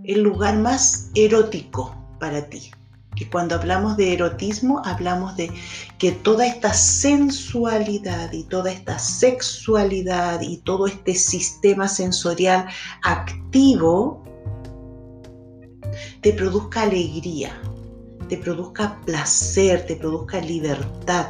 El 0.03 0.21
lugar 0.21 0.57
más 0.57 1.09
erótico 1.15 1.95
para 2.19 2.47
ti. 2.47 2.71
Y 3.15 3.25
cuando 3.25 3.55
hablamos 3.55 3.97
de 3.97 4.13
erotismo, 4.13 4.81
hablamos 4.85 5.35
de 5.35 5.51
que 5.97 6.11
toda 6.11 6.45
esta 6.45 6.73
sensualidad 6.73 8.31
y 8.31 8.43
toda 8.43 8.71
esta 8.71 8.99
sexualidad 8.99 10.41
y 10.41 10.57
todo 10.57 10.85
este 10.85 11.15
sistema 11.15 11.87
sensorial 11.87 12.67
activo 13.01 14.23
te 16.21 16.31
produzca 16.33 16.83
alegría, 16.83 17.59
te 18.28 18.38
produzca 18.38 18.99
placer, 19.05 19.86
te 19.86 19.95
produzca 19.95 20.39
libertad, 20.41 21.28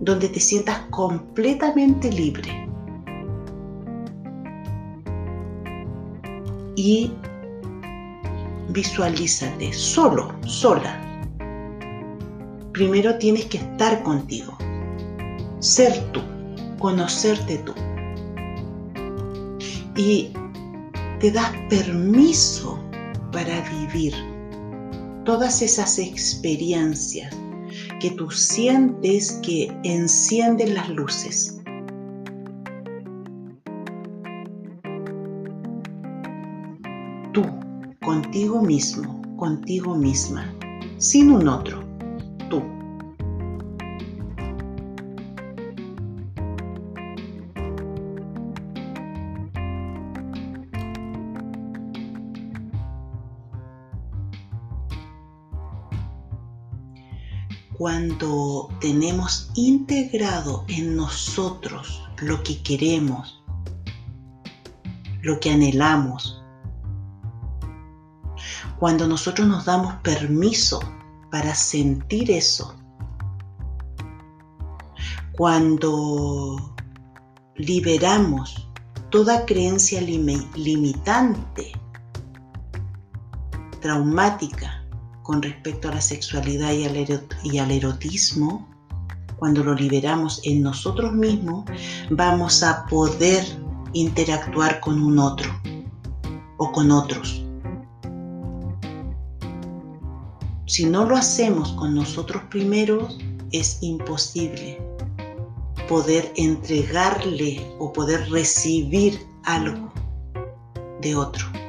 donde 0.00 0.28
te 0.28 0.40
sientas 0.40 0.80
completamente 0.90 2.10
libre. 2.12 2.66
Y 6.76 7.10
visualízate 8.68 9.72
solo, 9.72 10.32
sola. 10.46 11.00
Primero 12.72 13.18
tienes 13.18 13.46
que 13.46 13.58
estar 13.58 14.02
contigo, 14.04 14.56
ser 15.58 15.98
tú, 16.12 16.20
conocerte 16.78 17.58
tú. 17.58 17.74
Y 19.96 20.32
te 21.18 21.32
das 21.32 21.50
permiso 21.68 22.78
para 23.32 23.60
vivir 23.68 24.14
todas 25.28 25.60
esas 25.60 25.98
experiencias 25.98 27.36
que 28.00 28.12
tú 28.12 28.30
sientes 28.30 29.38
que 29.42 29.70
encienden 29.84 30.72
las 30.72 30.88
luces. 30.88 31.60
Tú, 37.34 37.44
contigo 38.02 38.62
mismo, 38.62 39.20
contigo 39.36 39.94
misma, 39.94 40.50
sin 40.96 41.30
un 41.30 41.46
otro, 41.46 41.84
cuando 57.78 58.68
tenemos 58.80 59.50
integrado 59.54 60.64
en 60.66 60.96
nosotros 60.96 62.02
lo 62.20 62.42
que 62.42 62.60
queremos, 62.60 63.40
lo 65.22 65.38
que 65.38 65.52
anhelamos, 65.52 66.42
cuando 68.80 69.06
nosotros 69.06 69.46
nos 69.46 69.64
damos 69.64 69.94
permiso 70.02 70.80
para 71.30 71.54
sentir 71.54 72.32
eso, 72.32 72.74
cuando 75.36 76.74
liberamos 77.54 78.68
toda 79.10 79.46
creencia 79.46 80.00
limitante, 80.00 81.72
traumática, 83.80 84.77
con 85.28 85.42
respecto 85.42 85.90
a 85.90 85.94
la 85.94 86.00
sexualidad 86.00 86.72
y 86.72 87.58
al, 87.58 87.70
erotismo, 87.70 88.66
cuando 89.36 89.62
lo 89.62 89.74
liberamos 89.74 90.40
en 90.44 90.62
nosotros 90.62 91.12
mismos, 91.12 91.66
vamos 92.08 92.62
a 92.62 92.86
poder 92.86 93.44
interactuar 93.92 94.80
con 94.80 95.02
un 95.02 95.18
otro 95.18 95.52
o 96.56 96.72
con 96.72 96.90
otros. 96.90 97.44
Si 100.64 100.86
no 100.86 101.04
lo 101.04 101.14
hacemos 101.14 101.72
con 101.72 101.94
nosotros 101.94 102.44
primeros, 102.48 103.18
es 103.52 103.82
imposible 103.82 104.80
poder 105.90 106.32
entregarle 106.36 107.70
o 107.78 107.92
poder 107.92 108.30
recibir 108.30 109.20
algo 109.44 109.92
de 111.02 111.14
otro. 111.14 111.67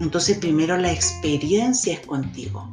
Entonces 0.00 0.38
primero 0.38 0.78
la 0.78 0.90
experiencia 0.90 1.92
es 1.92 2.06
contigo. 2.06 2.66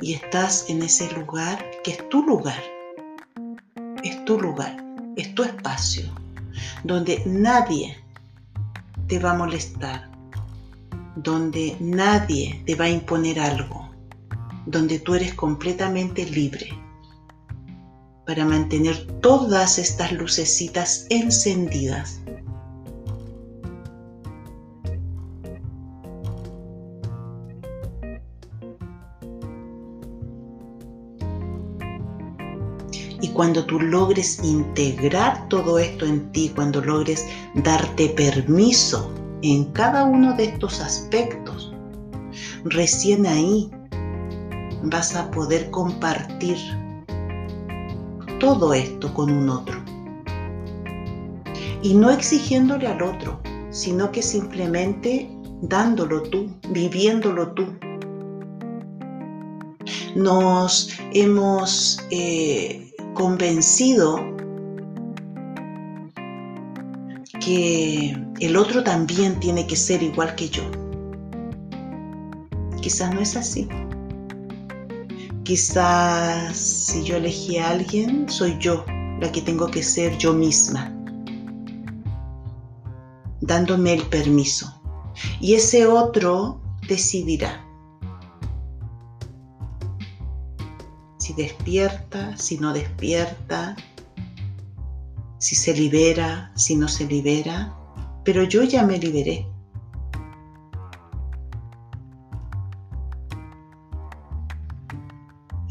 Y 0.00 0.14
estás 0.14 0.70
en 0.70 0.82
ese 0.82 1.12
lugar 1.12 1.64
que 1.82 1.92
es 1.92 2.08
tu 2.08 2.22
lugar. 2.22 2.62
Es 4.04 4.24
tu 4.24 4.40
lugar, 4.40 4.76
es 5.16 5.34
tu 5.34 5.42
espacio, 5.42 6.04
donde 6.84 7.22
nadie 7.26 7.96
te 9.08 9.18
va 9.18 9.32
a 9.32 9.36
molestar, 9.36 10.08
donde 11.16 11.76
nadie 11.80 12.62
te 12.64 12.76
va 12.76 12.84
a 12.86 12.90
imponer 12.90 13.40
algo, 13.40 13.90
donde 14.66 15.00
tú 15.00 15.14
eres 15.14 15.34
completamente 15.34 16.24
libre 16.26 16.82
para 18.26 18.44
mantener 18.44 19.06
todas 19.20 19.78
estas 19.78 20.12
lucecitas 20.12 21.06
encendidas. 21.10 22.20
Y 33.20 33.28
cuando 33.28 33.64
tú 33.64 33.80
logres 33.80 34.42
integrar 34.42 35.48
todo 35.48 35.78
esto 35.78 36.04
en 36.06 36.30
ti, 36.32 36.50
cuando 36.54 36.80
logres 36.80 37.24
darte 37.54 38.08
permiso 38.10 39.12
en 39.42 39.64
cada 39.72 40.04
uno 40.04 40.34
de 40.34 40.44
estos 40.44 40.80
aspectos, 40.80 41.72
recién 42.64 43.26
ahí 43.26 43.70
vas 44.82 45.14
a 45.14 45.30
poder 45.30 45.70
compartir 45.70 46.58
todo 48.42 48.74
esto 48.74 49.14
con 49.14 49.30
un 49.30 49.48
otro. 49.48 49.80
Y 51.80 51.94
no 51.94 52.10
exigiéndole 52.10 52.88
al 52.88 53.00
otro, 53.00 53.40
sino 53.70 54.10
que 54.10 54.20
simplemente 54.20 55.30
dándolo 55.62 56.22
tú, 56.22 56.50
viviéndolo 56.70 57.52
tú. 57.52 57.64
Nos 60.16 60.90
hemos 61.12 62.00
eh, 62.10 62.92
convencido 63.14 64.18
que 67.44 68.16
el 68.40 68.56
otro 68.56 68.82
también 68.82 69.38
tiene 69.38 69.68
que 69.68 69.76
ser 69.76 70.02
igual 70.02 70.34
que 70.34 70.48
yo. 70.48 70.64
Quizás 72.80 73.14
no 73.14 73.20
es 73.20 73.36
así. 73.36 73.68
Quizás 75.44 76.56
si 76.56 77.04
yo 77.04 77.16
elegí 77.16 77.58
a 77.58 77.70
alguien, 77.70 78.28
soy 78.28 78.56
yo 78.58 78.84
la 79.20 79.30
que 79.32 79.42
tengo 79.42 79.66
que 79.68 79.82
ser 79.82 80.16
yo 80.18 80.32
misma, 80.32 80.92
dándome 83.40 83.94
el 83.94 84.02
permiso. 84.06 84.80
Y 85.40 85.54
ese 85.54 85.86
otro 85.86 86.60
decidirá 86.88 87.62
si 91.22 91.32
despierta, 91.34 92.36
si 92.36 92.58
no 92.58 92.72
despierta, 92.72 93.76
si 95.38 95.54
se 95.54 95.72
libera, 95.72 96.52
si 96.56 96.74
no 96.74 96.88
se 96.88 97.06
libera, 97.06 97.72
pero 98.24 98.42
yo 98.42 98.64
ya 98.64 98.84
me 98.84 98.98
liberé. 98.98 99.46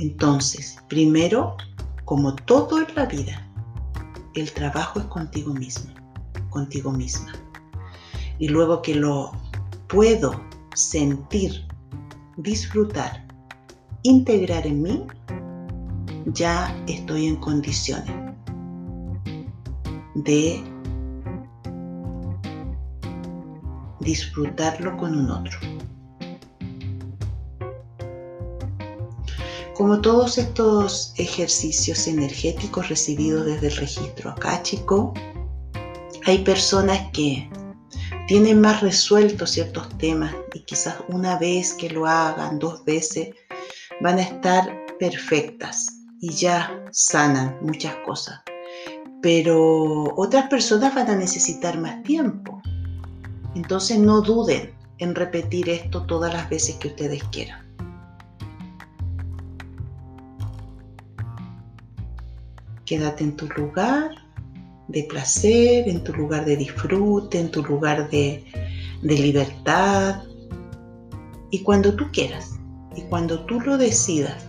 Entonces, 0.02 0.78
primero, 0.90 1.56
como 2.06 2.36
todo 2.36 2.80
en 2.80 2.88
la 2.96 3.06
vida, 3.06 3.48
el 4.34 4.52
trabajo 4.52 5.00
es 5.00 5.06
contigo 5.06 5.54
mismo, 5.54 5.94
contigo 6.50 6.92
misma. 6.92 7.32
Y 8.40 8.48
luego 8.48 8.82
que 8.82 8.96
lo 8.96 9.32
puedo 9.88 10.42
sentir, 10.74 11.68
disfrutar, 12.38 13.28
integrar 14.02 14.66
en 14.66 14.82
mí, 14.82 15.06
ya 16.34 16.76
estoy 16.88 17.28
en 17.28 17.36
condiciones 17.36 18.34
de 20.16 20.64
disfrutarlo 24.00 24.98
con 24.98 25.16
un 25.16 25.30
otro. 25.30 25.60
Como 29.82 30.00
todos 30.00 30.38
estos 30.38 31.12
ejercicios 31.18 32.06
energéticos 32.06 32.90
recibidos 32.90 33.48
desde 33.48 33.70
el 33.70 33.78
registro 33.78 34.36
chico, 34.62 35.12
hay 36.28 36.44
personas 36.44 37.10
que 37.12 37.50
tienen 38.28 38.62
más 38.62 38.82
resueltos 38.82 39.50
ciertos 39.50 39.90
temas 39.98 40.36
y 40.54 40.60
quizás 40.66 40.98
una 41.08 41.40
vez 41.40 41.74
que 41.74 41.90
lo 41.90 42.06
hagan, 42.06 42.60
dos 42.60 42.86
veces, 42.86 43.30
van 44.02 44.20
a 44.20 44.22
estar 44.22 44.86
perfectas 45.00 45.88
y 46.20 46.32
ya 46.32 46.86
sanan 46.92 47.58
muchas 47.62 47.96
cosas. 48.06 48.40
Pero 49.24 50.14
otras 50.16 50.48
personas 50.48 50.94
van 50.94 51.10
a 51.10 51.16
necesitar 51.16 51.80
más 51.80 52.04
tiempo. 52.04 52.62
Entonces 53.56 53.98
no 53.98 54.22
duden 54.22 54.76
en 55.00 55.16
repetir 55.16 55.70
esto 55.70 56.06
todas 56.06 56.32
las 56.32 56.48
veces 56.52 56.76
que 56.76 56.90
ustedes 56.90 57.24
quieran. 57.32 57.71
Quédate 62.92 63.24
en 63.24 63.38
tu 63.38 63.48
lugar 63.56 64.10
de 64.90 65.04
placer, 65.04 65.88
en 65.88 66.04
tu 66.04 66.12
lugar 66.12 66.44
de 66.44 66.58
disfrute, 66.58 67.40
en 67.40 67.50
tu 67.50 67.64
lugar 67.64 68.10
de, 68.10 68.44
libertad. 69.02 70.24
Y 71.52 71.60
cuando 71.60 71.96
tú 71.96 72.12
quieras, 72.12 72.60
y 72.98 73.04
cuando 73.04 73.46
tú 73.46 73.62
lo 73.62 73.78
decidas, 73.78 74.46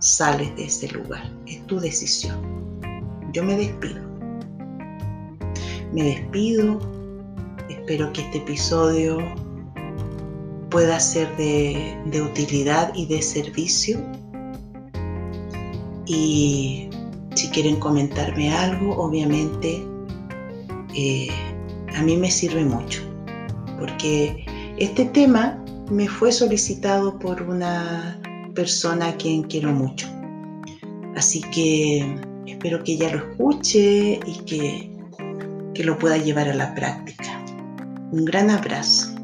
sales 0.00 0.56
de 0.56 0.64
ese 0.64 0.88
lugar. 0.88 1.30
Es 1.46 1.64
tu 1.68 1.78
decisión. 1.78 2.40
Yo 3.32 3.44
me 3.44 3.56
despido. 3.56 4.02
Me 5.92 6.02
despido. 6.02 6.80
Espero 7.68 8.12
que 8.14 8.22
este 8.22 8.38
episodio 8.38 9.18
pueda 10.70 10.98
ser 10.98 11.28
de, 11.36 11.96
de 12.06 12.20
utilidad 12.20 12.92
y 12.96 13.06
de 13.06 13.22
servicio. 13.22 14.00
Y 16.08 16.90
si 17.36 17.48
quieren 17.50 17.76
comentarme 17.76 18.52
algo, 18.52 18.96
obviamente 18.96 19.86
eh, 20.94 21.28
a 21.94 22.02
mí 22.02 22.16
me 22.16 22.30
sirve 22.30 22.64
mucho, 22.64 23.02
porque 23.78 24.44
este 24.78 25.04
tema 25.06 25.62
me 25.90 26.08
fue 26.08 26.32
solicitado 26.32 27.18
por 27.18 27.42
una 27.42 28.18
persona 28.54 29.08
a 29.08 29.16
quien 29.16 29.42
quiero 29.42 29.72
mucho. 29.72 30.08
Así 31.14 31.42
que 31.52 32.16
espero 32.46 32.82
que 32.82 32.92
ella 32.92 33.12
lo 33.12 33.18
escuche 33.30 34.18
y 34.26 34.38
que, 34.46 34.90
que 35.74 35.84
lo 35.84 35.98
pueda 35.98 36.16
llevar 36.16 36.48
a 36.48 36.54
la 36.54 36.74
práctica. 36.74 37.44
Un 38.12 38.24
gran 38.24 38.50
abrazo. 38.50 39.15